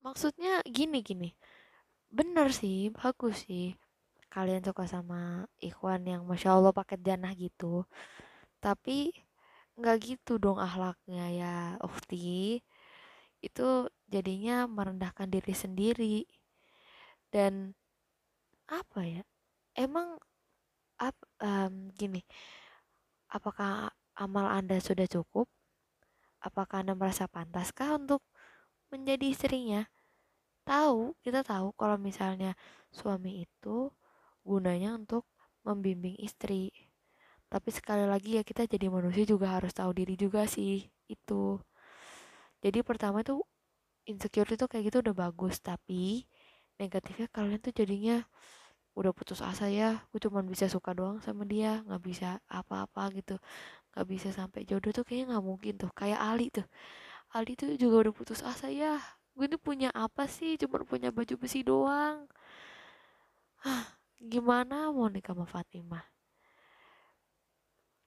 maksudnya 0.00 0.64
gini 0.64 1.04
gini 1.04 1.28
bener 2.10 2.48
sih 2.60 2.90
bagus 2.98 3.46
sih. 3.46 3.74
Kalian 4.30 4.62
suka 4.62 4.84
sama 4.86 5.46
Ikhwan 5.58 6.02
yang 6.06 6.22
masya 6.26 6.54
Allah 6.58 6.72
pakai 6.74 6.98
jana 7.06 7.30
gitu. 7.34 7.86
Tapi 8.62 9.10
nggak 9.78 9.96
gitu 10.08 10.32
dong 10.42 10.58
ahlaknya 10.60 11.24
ya 11.32 11.54
Ukti 11.80 12.60
itu 13.40 13.68
jadinya 14.12 14.66
merendahkan 14.68 15.28
diri 15.30 15.54
sendiri. 15.54 16.16
Dan 17.30 17.74
apa 18.70 19.00
ya 19.06 19.22
emang 19.78 20.18
ap, 20.98 21.16
um, 21.42 21.90
gini 21.94 22.22
apakah 23.30 23.90
amal 24.18 24.46
anda 24.50 24.78
sudah 24.82 25.06
cukup? 25.06 25.46
Apakah 26.42 26.82
anda 26.82 26.94
merasa 26.98 27.30
pantaskah 27.30 27.98
untuk 28.00 28.22
menjadi 28.90 29.30
istrinya 29.30 29.86
tahu 30.64 31.14
kita 31.24 31.40
tahu 31.46 31.72
kalau 31.80 31.96
misalnya 32.00 32.54
suami 32.90 33.44
itu 33.46 33.90
gunanya 34.46 34.96
untuk 34.96 35.24
membimbing 35.66 36.16
istri. 36.20 36.72
Tapi 37.50 37.68
sekali 37.74 38.06
lagi 38.06 38.38
ya 38.38 38.42
kita 38.46 38.64
jadi 38.66 38.86
manusia 38.88 39.24
juga 39.26 39.58
harus 39.58 39.72
tahu 39.74 39.90
diri 39.94 40.14
juga 40.14 40.46
sih 40.46 40.86
itu. 41.10 41.58
Jadi 42.64 42.78
pertama 42.84 43.24
tuh 43.24 43.42
insecure 44.08 44.48
itu 44.56 44.66
kayak 44.70 44.84
gitu 44.92 44.98
udah 45.04 45.16
bagus 45.16 45.60
tapi 45.62 46.24
negatifnya 46.80 47.28
kalian 47.30 47.60
tuh 47.62 47.72
jadinya 47.74 48.24
udah 48.98 49.12
putus 49.16 49.40
asa 49.44 49.66
ya. 49.70 50.02
Gue 50.12 50.20
cuma 50.22 50.40
bisa 50.46 50.66
suka 50.70 50.92
doang 50.96 51.18
sama 51.24 51.44
dia 51.48 51.82
nggak 51.86 52.02
bisa 52.02 52.28
apa-apa 52.50 53.10
gitu. 53.18 53.36
Nggak 53.94 54.06
bisa 54.12 54.28
sampai 54.34 54.62
jodoh 54.68 54.92
tuh 54.94 55.04
kayaknya 55.06 55.36
nggak 55.36 55.46
mungkin 55.46 55.74
tuh 55.80 55.90
kayak 55.94 56.20
Ali 56.20 56.48
tuh. 56.54 56.66
Ali 57.34 57.54
tuh 57.58 57.74
juga 57.78 58.08
udah 58.08 58.14
putus 58.16 58.40
asa 58.46 58.68
ya 58.72 58.98
gue 59.36 59.46
tuh 59.50 59.60
punya 59.60 59.88
apa 59.94 60.26
sih? 60.26 60.58
Cuma 60.60 60.82
punya 60.84 61.08
baju 61.14 61.34
besi 61.40 61.60
doang. 61.64 62.28
Hah, 63.64 63.84
gimana 64.20 64.88
mau 64.92 65.08
nikah 65.08 65.36
sama 65.36 65.46
Fatimah? 65.48 66.04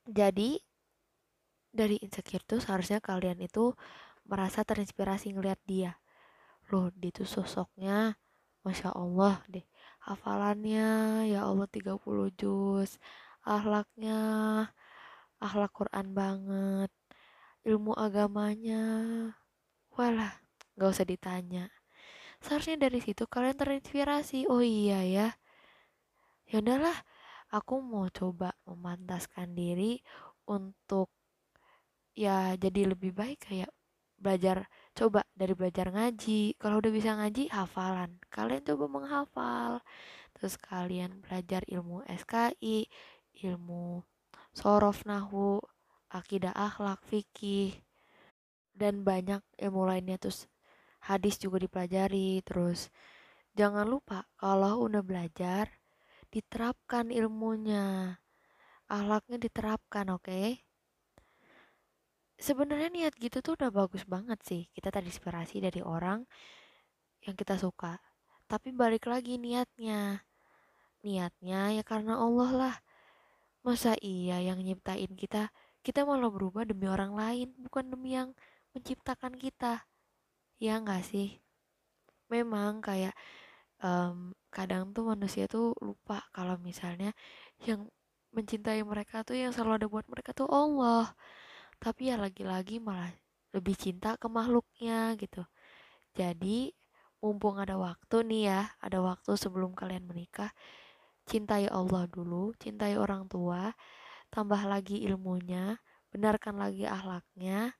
Jadi 0.03 0.59
dari 1.73 1.97
insecure 2.03 2.43
tuh 2.45 2.59
seharusnya 2.61 2.99
kalian 3.01 3.39
itu 3.41 3.73
merasa 4.29 4.61
terinspirasi 4.67 5.33
ngeliat 5.33 5.59
dia. 5.65 5.97
Loh 6.71 6.91
dia 6.95 7.11
tuh 7.11 7.27
sosoknya 7.27 8.15
Masya 8.63 8.95
Allah 8.95 9.43
deh 9.51 9.65
hafalannya 10.07 10.87
ya 11.31 11.47
Allah 11.47 11.67
30 11.67 12.31
juz 12.39 12.99
ahlaknya 13.43 14.19
ahlak 15.43 15.71
Quran 15.75 16.07
banget 16.15 16.91
ilmu 17.67 17.95
agamanya. 17.95 18.83
Walah 19.95 20.42
gak 20.77 20.89
usah 20.93 21.07
ditanya. 21.07 21.69
Seharusnya 22.43 22.89
dari 22.89 22.99
situ 22.99 23.23
kalian 23.29 23.55
terinspirasi. 23.55 24.51
Oh 24.51 24.59
iya 24.59 25.05
ya. 25.07 25.27
Ya 26.49 26.57
udahlah 26.59 26.97
aku 27.53 27.79
mau 27.79 28.09
coba 28.11 28.51
memantaskan 28.67 29.55
diri 29.55 30.01
untuk 30.49 31.13
ya 32.13 32.53
jadi 32.57 32.93
lebih 32.93 33.13
baik 33.13 33.49
kayak 33.49 33.71
belajar 34.23 34.71
coba 34.95 35.27
dari 35.35 35.53
belajar 35.55 35.91
ngaji. 35.91 36.55
Kalau 36.55 36.79
udah 36.79 36.91
bisa 36.91 37.15
ngaji 37.19 37.51
hafalan. 37.51 38.19
Kalian 38.31 38.63
coba 38.63 38.85
menghafal. 38.87 39.71
Terus 40.35 40.55
kalian 40.59 41.23
belajar 41.23 41.61
ilmu 41.67 42.03
SKI 42.07 42.87
ilmu 43.43 44.05
sorof 44.53 45.03
nahu 45.09 45.57
akidah 46.13 46.53
akhlak 46.53 47.01
fikih 47.09 47.73
dan 48.73 49.03
banyak 49.03 49.41
ilmu 49.59 49.83
lainnya. 49.85 50.15
Terus 50.21 50.47
hadis 51.09 51.35
juga 51.39 51.59
dipelajari 51.59 52.39
terus 52.47 52.87
jangan 53.53 53.85
lupa 53.85 54.25
kalau 54.39 54.87
udah 54.87 55.03
belajar 55.03 55.67
diterapkan 56.33 57.13
ilmunya. 57.13 58.17
Ahlaknya 58.89 59.37
diterapkan 59.37 60.05
oke? 60.15 60.25
Okay? 60.25 60.63
sebenarnya 62.43 62.89
niat 62.91 63.13
gitu 63.15 63.39
tuh 63.39 63.55
udah 63.55 63.71
bagus 63.71 64.03
banget 64.03 64.39
sih. 64.43 64.61
Kita 64.75 64.91
tadi 64.91 65.07
inspirasi 65.07 65.63
dari 65.63 65.79
orang 65.79 66.27
yang 67.23 67.35
kita 67.39 67.55
suka. 67.55 67.95
Tapi 68.51 68.75
balik 68.75 69.07
lagi 69.07 69.39
niatnya. 69.39 70.27
Niatnya 71.07 71.79
ya 71.79 71.83
karena 71.87 72.19
Allah 72.19 72.51
lah. 72.51 72.75
Masa 73.63 73.95
iya 74.03 74.43
yang 74.43 74.59
nyiptain 74.59 75.15
kita? 75.15 75.47
Kita 75.79 76.03
malah 76.03 76.27
berubah 76.27 76.67
demi 76.67 76.87
orang 76.87 77.15
lain 77.15 77.55
bukan 77.59 77.87
demi 77.91 78.15
yang 78.19 78.35
menciptakan 78.75 79.39
kita 79.39 79.87
ya 80.63 80.79
nggak 80.79 81.03
sih? 81.03 81.27
Memang 82.31 82.79
kayak 82.79 83.11
um, 83.83 84.31
kadang 84.47 84.95
tuh 84.95 85.11
manusia 85.11 85.45
tuh 85.51 85.75
lupa 85.83 86.23
kalau 86.31 86.55
misalnya 86.63 87.11
yang 87.67 87.91
mencintai 88.31 88.81
mereka 88.87 89.21
tuh 89.27 89.35
yang 89.37 89.51
selalu 89.51 89.83
ada 89.83 89.87
buat 89.91 90.07
mereka 90.07 90.31
tuh 90.31 90.47
Allah. 90.47 91.11
Tapi 91.83 92.09
ya 92.09 92.15
lagi-lagi 92.15 92.79
malah 92.79 93.11
lebih 93.51 93.75
cinta 93.75 94.15
ke 94.15 94.27
makhluknya 94.31 95.13
gitu. 95.19 95.43
Jadi 96.15 96.71
mumpung 97.19 97.59
ada 97.59 97.75
waktu 97.79 98.23
nih 98.27 98.43
ya 98.51 98.61
ada 98.83 98.99
waktu 98.99 99.31
sebelum 99.39 99.71
kalian 99.75 100.03
menikah 100.03 100.51
cintai 101.23 101.71
Allah 101.71 102.03
dulu 102.11 102.51
cintai 102.59 102.99
orang 102.99 103.31
tua 103.31 103.71
tambah 104.27 104.59
lagi 104.67 105.07
ilmunya 105.07 105.79
benarkan 106.11 106.59
lagi 106.59 106.83
ahlaknya 106.83 107.71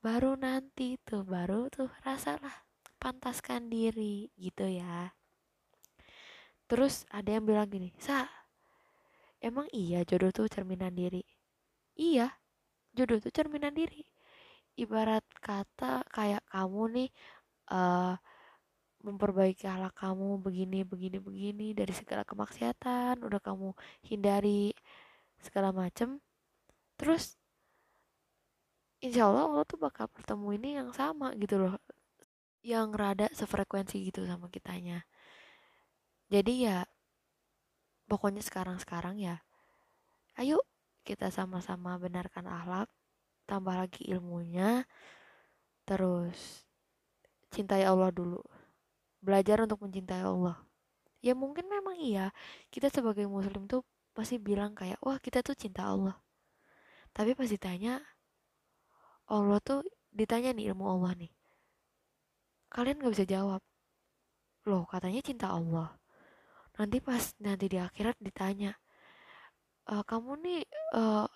baru 0.00 0.32
nanti 0.36 0.96
tuh 1.04 1.22
baru 1.28 1.68
tuh 1.68 1.92
rasalah 2.00 2.64
pantaskan 2.96 3.68
diri 3.68 4.32
gitu 4.40 4.64
ya. 4.64 5.12
Terus 6.68 7.04
ada 7.12 7.36
yang 7.36 7.44
bilang 7.44 7.68
gini 7.68 7.92
sa 8.00 8.24
emang 9.40 9.68
iya 9.72 10.04
jodoh 10.08 10.32
tuh 10.32 10.48
cerminan 10.48 10.92
diri? 10.96 11.24
Iya 11.96 12.32
jodoh 12.96 13.20
tuh 13.20 13.32
cerminan 13.32 13.72
diri. 13.76 14.04
Ibarat 14.76 15.24
kata 15.40 16.04
kayak 16.08 16.44
kamu 16.48 16.82
nih 16.96 17.10
uh, 17.72 18.16
memperbaiki 19.00 19.64
akhlak 19.64 19.96
kamu 19.96 20.44
begini 20.44 20.84
begini 20.84 21.18
begini 21.20 21.66
dari 21.72 21.92
segala 21.96 22.24
kemaksiatan 22.24 23.24
udah 23.24 23.40
kamu 23.40 23.72
hindari 24.04 24.72
segala 25.40 25.72
macem. 25.72 26.20
Terus 27.00 27.39
insya 29.00 29.28
Allah 29.28 29.48
Allah 29.48 29.64
tuh 29.64 29.80
bakal 29.80 30.06
bertemu 30.12 30.46
ini 30.60 30.68
yang 30.76 30.90
sama 30.92 31.32
gitu 31.36 31.56
loh 31.56 31.76
yang 32.60 32.92
rada 32.92 33.32
sefrekuensi 33.32 33.96
gitu 34.12 34.28
sama 34.28 34.52
kitanya. 34.52 35.08
Jadi 36.28 36.68
ya 36.68 36.84
pokoknya 38.06 38.44
sekarang-sekarang 38.44 39.16
ya 39.18 39.40
ayo 40.36 40.60
kita 41.02 41.32
sama-sama 41.32 41.96
benarkan 41.96 42.44
akhlak 42.44 42.88
tambah 43.48 43.74
lagi 43.74 44.04
ilmunya 44.12 44.84
terus 45.88 46.68
cintai 47.50 47.82
Allah 47.88 48.12
dulu. 48.12 48.38
Belajar 49.20 49.64
untuk 49.64 49.84
mencintai 49.84 50.22
Allah. 50.24 50.60
Ya 51.20 51.36
mungkin 51.36 51.68
memang 51.68 51.96
iya 52.00 52.32
kita 52.68 52.92
sebagai 52.92 53.24
muslim 53.24 53.64
tuh 53.68 53.84
pasti 54.12 54.36
bilang 54.36 54.76
kayak 54.76 55.00
wah 55.00 55.16
kita 55.16 55.40
tuh 55.40 55.56
cinta 55.56 55.88
Allah. 55.88 56.16
Tapi 57.16 57.32
pasti 57.34 57.56
tanya 57.56 57.98
Allah 59.30 59.58
tuh 59.62 59.86
ditanya 60.10 60.50
nih 60.50 60.74
ilmu 60.74 60.84
Allah 60.90 61.14
nih. 61.14 61.32
Kalian 62.70 62.98
nggak 62.98 63.14
bisa 63.14 63.26
jawab. 63.26 63.62
Loh 64.66 64.84
katanya 64.90 65.20
cinta 65.22 65.46
Allah. 65.50 65.94
Nanti 66.78 66.98
pas 67.02 67.34
nanti 67.38 67.66
di 67.70 67.78
akhirat 67.78 68.16
ditanya 68.22 68.72
e, 69.90 69.94
kamu 70.06 70.32
nih 70.44 70.60
uh, 70.96 71.28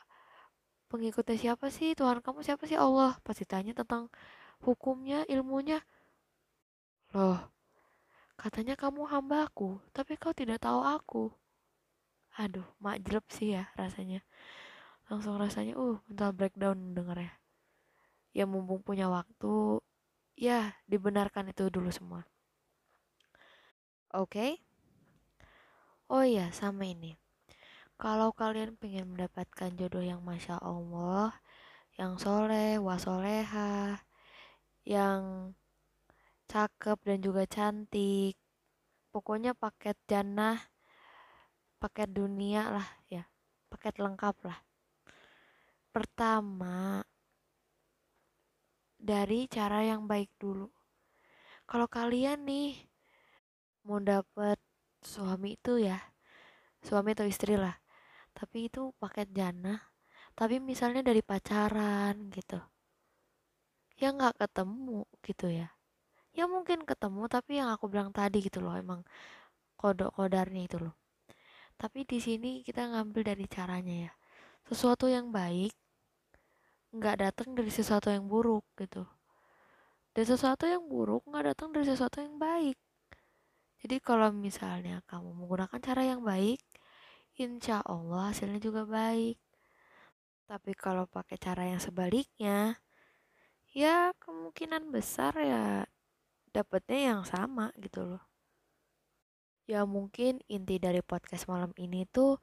pengikutnya 0.91 1.37
siapa 1.37 1.67
sih? 1.69 1.93
Tuhan 1.99 2.23
kamu 2.25 2.41
siapa 2.47 2.65
sih? 2.71 2.79
Allah. 2.79 3.19
Pasti 3.27 3.45
tanya 3.47 3.73
tentang 3.75 4.11
hukumnya 4.63 5.27
ilmunya. 5.31 5.83
Loh 7.15 7.55
katanya 8.35 8.75
kamu 8.75 9.07
hambaku 9.07 9.79
tapi 9.95 10.19
kau 10.19 10.35
tidak 10.35 10.63
tahu 10.63 10.83
aku. 10.83 11.25
Aduh 12.39 12.67
jelek 12.83 13.27
sih 13.31 13.55
ya 13.59 13.71
rasanya. 13.79 14.23
Langsung 15.11 15.39
rasanya 15.39 15.79
uh 15.79 15.99
mental 16.11 16.31
breakdown 16.35 16.79
denger 16.97 17.44
ya 18.35 18.45
mumpung 18.51 18.83
punya 18.83 19.07
waktu 19.07 19.79
ya 20.35 20.75
dibenarkan 20.91 21.55
itu 21.55 21.71
dulu 21.71 21.89
semua. 21.95 22.27
Oke? 24.15 24.31
Okay? 24.31 24.53
oh 26.13 26.25
iya 26.27 26.51
sama 26.53 26.85
ini. 26.87 27.17
Kalau 27.95 28.35
kalian 28.35 28.75
pengen 28.77 29.15
mendapatkan 29.15 29.71
jodoh 29.79 30.03
yang 30.03 30.21
masya 30.21 30.59
Allah 30.59 31.33
yang 31.95 32.19
soleh 32.19 32.83
wasoleha 32.83 34.03
yang 34.83 35.55
cakep 36.51 36.99
dan 37.07 37.19
juga 37.23 37.47
cantik 37.47 38.35
pokoknya 39.15 39.55
paket 39.55 39.95
jannah 40.11 40.59
paket 41.79 42.11
dunia 42.11 42.67
lah 42.69 42.89
ya 43.07 43.23
paket 43.71 44.03
lengkap 44.03 44.37
lah. 44.43 44.59
Pertama 45.95 47.07
dari 49.05 49.45
cara 49.53 49.85
yang 49.85 50.09
baik 50.09 50.33
dulu. 50.41 50.73
Kalau 51.69 51.89
kalian 51.89 52.49
nih 52.49 52.73
mau 53.85 54.01
dapet 54.01 54.57
suami 55.05 55.61
itu 55.61 55.77
ya 55.77 56.01
suami 56.81 57.13
atau 57.13 57.29
istri 57.29 57.61
lah 57.61 57.77
tapi 58.33 58.73
itu 58.73 58.97
paket 58.97 59.29
jana 59.37 59.77
tapi 60.33 60.57
misalnya 60.57 61.05
dari 61.05 61.21
pacaran 61.21 62.33
gitu 62.33 62.57
ya 64.01 64.11
nggak 64.11 64.35
ketemu 64.43 65.07
gitu 65.23 65.47
ya. 65.51 65.69
Ya 66.35 66.45
mungkin 66.51 66.83
ketemu 66.83 67.31
tapi 67.31 67.63
yang 67.63 67.71
aku 67.71 67.87
bilang 67.87 68.11
tadi 68.11 68.43
gitu 68.43 68.59
loh 68.59 68.75
emang 68.75 69.07
kodok 69.79 70.11
kodarnya 70.19 70.67
itu 70.67 70.83
loh. 70.83 70.95
Tapi 71.79 72.03
di 72.07 72.19
sini 72.19 72.51
kita 72.67 72.91
ngambil 72.91 73.23
dari 73.35 73.47
caranya 73.47 74.11
ya. 74.11 74.13
Sesuatu 74.67 75.07
yang 75.07 75.31
baik 75.31 75.71
nggak 76.95 77.17
datang 77.27 77.59
dari 77.59 77.71
sesuatu 77.75 78.09
yang 78.15 78.31
buruk 78.31 78.63
gitu 78.79 79.03
dan 80.15 80.25
sesuatu 80.25 80.65
yang 80.71 80.87
buruk 80.87 81.27
nggak 81.27 81.55
datang 81.55 81.75
dari 81.75 81.87
sesuatu 81.91 82.23
yang 82.23 82.39
baik 82.39 82.79
jadi 83.83 83.99
kalau 83.99 84.31
misalnya 84.31 85.03
kamu 85.11 85.35
menggunakan 85.35 85.81
cara 85.83 86.03
yang 86.07 86.23
baik 86.23 86.63
insya 87.35 87.83
Allah 87.83 88.31
hasilnya 88.31 88.63
juga 88.63 88.87
baik. 88.87 89.39
Tapi 90.47 90.73
kalau 90.77 91.09
pakai 91.09 91.41
cara 91.41 91.67
yang 91.67 91.81
sebaliknya, 91.83 92.79
ya 93.75 94.15
kemungkinan 94.23 94.93
besar 94.95 95.35
ya 95.41 95.83
dapetnya 96.55 97.15
yang 97.15 97.23
sama 97.27 97.75
gitu 97.81 98.07
loh. 98.07 98.23
Ya 99.65 99.89
mungkin 99.89 100.45
inti 100.47 100.77
dari 100.77 101.01
podcast 101.01 101.49
malam 101.49 101.73
ini 101.81 102.05
tuh 102.05 102.37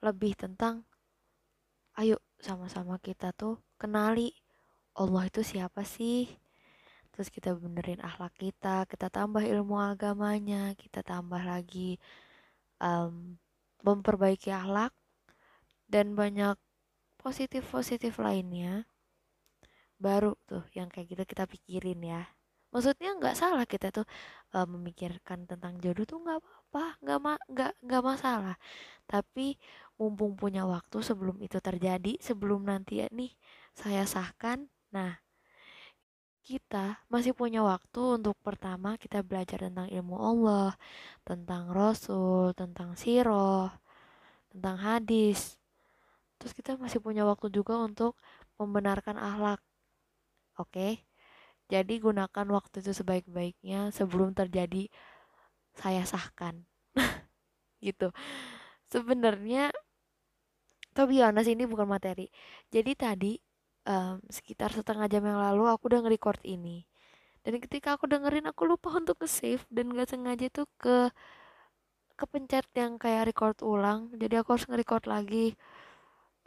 lebih 0.00 0.38
tentang 0.38 0.86
ayo 1.98 2.22
sama-sama 2.40 3.00
kita 3.00 3.32
tuh 3.32 3.60
kenali 3.80 4.32
Allah 4.96 5.28
itu 5.28 5.40
siapa 5.44 5.82
sih? 5.84 6.28
Terus 7.12 7.28
kita 7.32 7.56
benerin 7.56 8.00
akhlak 8.04 8.36
kita 8.36 8.84
kita 8.90 9.08
tambah 9.08 9.40
ilmu 9.40 9.76
agamanya 9.80 10.76
kita 10.76 11.00
tambah 11.00 11.40
lagi 11.40 11.96
um, 12.80 13.40
memperbaiki 13.80 14.52
akhlak 14.52 14.92
dan 15.88 16.12
banyak 16.12 16.56
positif-positif 17.20 18.20
lainnya 18.20 18.84
baru 19.96 20.36
tuh 20.44 20.64
yang 20.76 20.92
kayak 20.92 21.16
gitu 21.16 21.24
kita 21.24 21.48
pikirin 21.48 22.00
ya 22.04 22.22
maksudnya 22.76 23.16
nggak 23.16 23.32
salah 23.40 23.64
kita 23.64 23.88
tuh 23.88 24.04
uh, 24.52 24.68
memikirkan 24.68 25.48
tentang 25.48 25.80
jodoh 25.80 26.04
tuh 26.04 26.20
nggak 26.20 26.44
apa-apa 26.44 26.84
nggak 27.00 27.18
ma 27.24 27.32
nggak 27.48 27.72
nggak 27.80 28.02
masalah 28.04 28.56
tapi 29.08 29.56
mumpung 29.96 30.36
punya 30.36 30.68
waktu 30.68 31.00
sebelum 31.00 31.40
itu 31.40 31.56
terjadi 31.56 32.20
sebelum 32.20 32.68
nanti 32.68 33.00
ya 33.00 33.08
nih 33.08 33.32
saya 33.72 34.04
sahkan 34.04 34.68
nah 34.92 35.16
kita 36.46 37.02
masih 37.10 37.32
punya 37.34 37.64
waktu 37.64 38.22
untuk 38.22 38.36
pertama 38.44 38.94
kita 39.02 39.18
belajar 39.26 39.66
tentang 39.66 39.90
ilmu 39.90 40.14
Allah, 40.14 40.78
tentang 41.26 41.74
Rasul, 41.74 42.54
tentang 42.54 42.94
Siroh, 42.94 43.66
tentang 44.54 44.78
hadis. 44.78 45.58
Terus 46.38 46.52
kita 46.54 46.78
masih 46.78 47.02
punya 47.02 47.26
waktu 47.26 47.50
juga 47.50 47.74
untuk 47.82 48.14
membenarkan 48.62 49.18
akhlak. 49.18 49.58
Oke. 50.62 51.05
Jadi 51.66 51.98
gunakan 51.98 52.46
waktu 52.52 52.82
itu 52.82 52.92
sebaik-baiknya 52.94 53.90
sebelum 53.90 54.32
terjadi 54.32 54.86
saya 55.74 56.06
sahkan. 56.06 56.62
gitu. 57.86 58.14
Sebenarnya 58.86 59.74
tapi 60.96 61.20
honest 61.20 61.52
ini 61.52 61.68
bukan 61.68 61.84
materi. 61.84 62.30
Jadi 62.72 62.92
tadi 62.96 63.32
um, 63.86 64.18
sekitar 64.26 64.74
setengah 64.74 65.06
jam 65.06 65.22
yang 65.24 65.38
lalu 65.38 65.70
aku 65.70 65.88
udah 65.88 66.02
nge-record 66.04 66.42
ini 66.42 66.84
dan 67.46 67.62
ketika 67.62 67.94
aku 67.94 68.10
dengerin 68.10 68.50
aku 68.50 68.66
lupa 68.66 68.90
untuk 68.98 69.22
nge-save 69.22 69.62
dan 69.70 69.94
gak 69.94 70.10
sengaja 70.10 70.50
tuh 70.50 70.66
ke 70.82 71.14
kepencet 72.18 72.66
yang 72.74 72.98
kayak 72.98 73.30
record 73.30 73.54
ulang 73.62 74.10
jadi 74.18 74.42
aku 74.42 74.58
harus 74.58 74.66
nge-record 74.66 75.06
lagi 75.06 75.54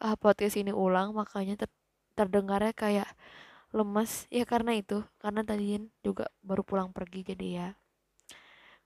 uh, 0.04 0.20
podcast 0.20 0.60
ini 0.60 0.76
ulang 0.76 1.16
makanya 1.16 1.56
ter 1.64 1.72
terdengarnya 2.20 2.76
kayak 2.76 3.08
lemes. 3.76 4.26
Ya 4.34 4.46
karena 4.48 4.78
itu. 4.78 5.04
Karena 5.22 5.42
tadi 5.46 5.78
juga 6.02 6.30
baru 6.42 6.62
pulang 6.66 6.90
pergi 6.94 7.22
jadi 7.34 7.48
ya 7.50 7.70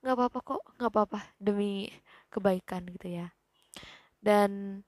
nggak 0.04 0.20
apa-apa 0.20 0.40
kok. 0.44 0.62
Nggak 0.78 0.92
apa-apa. 0.92 1.20
Demi 1.40 1.88
kebaikan 2.28 2.84
gitu 2.92 3.08
ya. 3.24 3.32
Dan 4.20 4.84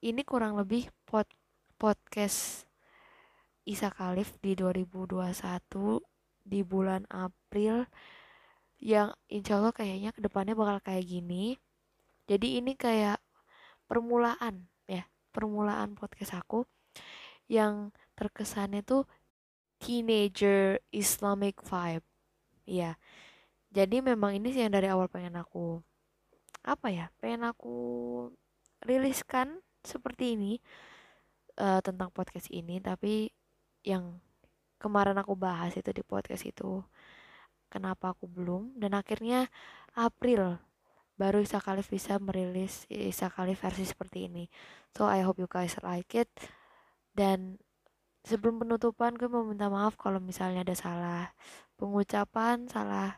ini 0.00 0.24
kurang 0.24 0.56
lebih 0.56 0.88
pod 1.04 1.28
podcast 1.76 2.64
Isa 3.68 3.92
Khalif 3.92 4.40
di 4.40 4.56
2021 4.56 6.00
di 6.40 6.60
bulan 6.64 7.04
April 7.12 7.84
yang 8.80 9.12
insya 9.28 9.60
Allah 9.60 9.76
kayaknya 9.76 10.10
ke 10.16 10.24
depannya 10.24 10.56
bakal 10.56 10.80
kayak 10.80 11.04
gini. 11.04 11.60
Jadi 12.24 12.64
ini 12.64 12.72
kayak 12.80 13.20
permulaan 13.84 14.64
ya. 14.88 15.04
Permulaan 15.30 15.94
podcast 16.00 16.40
aku 16.40 16.64
yang 17.44 17.92
terkesannya 18.20 18.84
tuh 18.84 19.08
teenager 19.80 20.76
Islamic 20.92 21.64
vibe. 21.64 22.04
Ya 22.68 23.00
jadi 23.70 24.02
memang 24.02 24.34
ini 24.34 24.50
sih 24.50 24.66
yang 24.66 24.74
dari 24.74 24.90
awal 24.90 25.06
pengen 25.06 25.38
aku 25.38 25.78
apa 26.66 26.90
ya 26.92 27.06
pengen 27.22 27.46
aku 27.46 27.74
riliskan 28.84 29.62
seperti 29.80 30.36
ini 30.36 30.52
uh, 31.56 31.80
tentang 31.80 32.12
podcast 32.12 32.50
ini 32.52 32.82
tapi 32.82 33.30
yang 33.86 34.20
kemarin 34.76 35.16
aku 35.22 35.38
bahas 35.38 35.72
itu 35.78 35.88
di 35.94 36.04
podcast 36.04 36.44
itu 36.44 36.84
kenapa 37.70 38.12
aku 38.12 38.26
belum 38.28 38.76
dan 38.76 38.98
akhirnya 38.98 39.48
April 39.94 40.58
baru 41.16 41.40
Isa 41.40 41.62
Khalif 41.62 41.88
bisa 41.88 42.18
merilis 42.18 42.84
Isa 42.90 43.28
Khalif 43.28 43.60
versi 43.60 43.84
seperti 43.84 44.24
ini. 44.24 44.48
So 44.96 45.04
I 45.04 45.20
hope 45.20 45.36
you 45.36 45.48
guys 45.48 45.76
like 45.84 46.16
it 46.16 46.32
dan 47.12 47.60
sebelum 48.24 48.60
penutupan 48.60 49.16
gue 49.16 49.28
mau 49.28 49.44
minta 49.44 49.72
maaf 49.72 49.96
kalau 49.96 50.20
misalnya 50.20 50.64
ada 50.64 50.76
salah 50.76 51.32
pengucapan 51.80 52.68
salah 52.68 53.16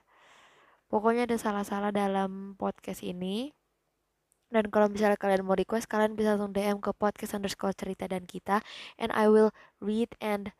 pokoknya 0.86 1.26
ada 1.26 1.38
salah-salah 1.40 1.90
dalam 1.90 2.54
podcast 2.54 3.02
ini 3.02 3.50
dan 4.52 4.68
kalau 4.68 4.92
misalnya 4.92 5.16
kalian 5.16 5.48
mau 5.48 5.56
request 5.56 5.88
kalian 5.88 6.12
bisa 6.12 6.36
langsung 6.36 6.52
DM 6.52 6.78
ke 6.78 6.92
podcast 6.92 7.34
underscore 7.34 7.72
cerita 7.72 8.04
dan 8.04 8.28
kita 8.28 8.60
and 9.00 9.08
I 9.16 9.26
will 9.26 9.50
read 9.80 10.12
and 10.20 10.52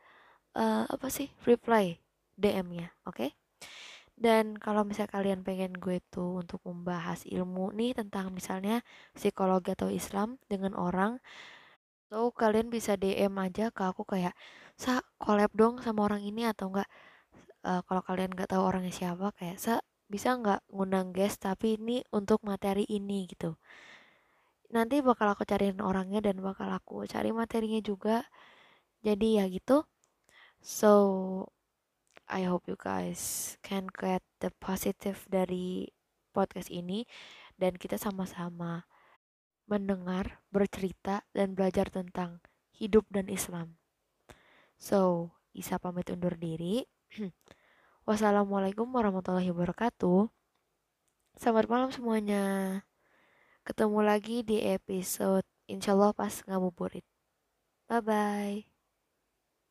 uh, 0.57 0.89
apa 0.89 1.13
sih 1.13 1.29
reply 1.45 2.01
DM-nya 2.41 2.97
oke 3.05 3.15
okay? 3.15 3.31
dan 4.17 4.57
kalau 4.57 4.89
misalnya 4.89 5.13
kalian 5.13 5.41
pengen 5.45 5.77
gue 5.77 6.01
tuh 6.09 6.41
untuk 6.41 6.65
membahas 6.65 7.29
ilmu 7.29 7.77
nih 7.77 7.93
tentang 7.93 8.33
misalnya 8.33 8.81
psikologi 9.13 9.77
atau 9.77 9.93
Islam 9.93 10.41
dengan 10.49 10.73
orang 10.73 11.21
so 12.13 12.29
kalian 12.37 12.69
bisa 12.69 13.01
DM 13.01 13.33
aja 13.41 13.73
ke 13.73 13.83
aku 13.89 14.05
kayak 14.05 14.37
sa 14.77 15.01
collab 15.17 15.49
dong 15.57 15.81
sama 15.81 16.05
orang 16.05 16.21
ini 16.21 16.45
atau 16.45 16.69
enggak? 16.69 16.89
Uh, 17.65 17.81
kalau 17.89 18.05
kalian 18.05 18.29
nggak 18.37 18.53
tahu 18.53 18.61
orangnya 18.69 18.93
siapa 18.93 19.33
kayak 19.33 19.57
sa 19.57 19.81
bisa 20.13 20.37
nggak 20.37 20.61
ngundang 20.69 21.17
guest 21.17 21.41
tapi 21.41 21.81
ini 21.81 22.05
untuk 22.13 22.45
materi 22.45 22.85
ini? 22.85 23.25
gitu. 23.33 23.57
Nanti 24.77 25.01
bakal 25.01 25.33
aku 25.33 25.49
cariin 25.49 25.81
orangnya 25.81 26.21
dan 26.21 26.37
bakal 26.45 26.69
aku 26.69 27.09
cari 27.09 27.33
materinya 27.33 27.81
juga. 27.81 28.29
Jadi 29.01 29.41
ya 29.41 29.49
gitu. 29.49 29.89
So 30.61 30.93
I 32.29 32.45
hope 32.45 32.69
you 32.69 32.77
guys 32.77 33.57
can 33.65 33.89
get 33.89 34.21
the 34.45 34.53
positive 34.61 35.25
dari 35.33 35.89
podcast 36.37 36.69
ini 36.69 37.09
dan 37.57 37.81
kita 37.81 37.97
sama-sama 37.97 38.85
mendengar, 39.67 40.43
bercerita, 40.49 41.27
dan 41.33 41.55
belajar 41.55 41.89
tentang 41.89 42.43
hidup 42.75 43.07
dan 43.13 43.31
Islam. 43.31 43.79
So, 44.81 45.31
Isa 45.53 45.77
pamit 45.77 46.09
undur 46.09 46.35
diri. 46.35 46.89
Wassalamualaikum 48.09 48.89
warahmatullahi 48.89 49.53
wabarakatuh. 49.53 50.33
Selamat 51.39 51.67
malam 51.71 51.91
semuanya. 51.93 52.45
Ketemu 53.63 54.01
lagi 54.03 54.43
di 54.43 54.59
episode 54.67 55.47
Insyaallah 55.71 56.13
pas 56.13 56.35
ngabuburit. 56.45 57.07
Bye 57.89 58.03
bye. 58.03 58.72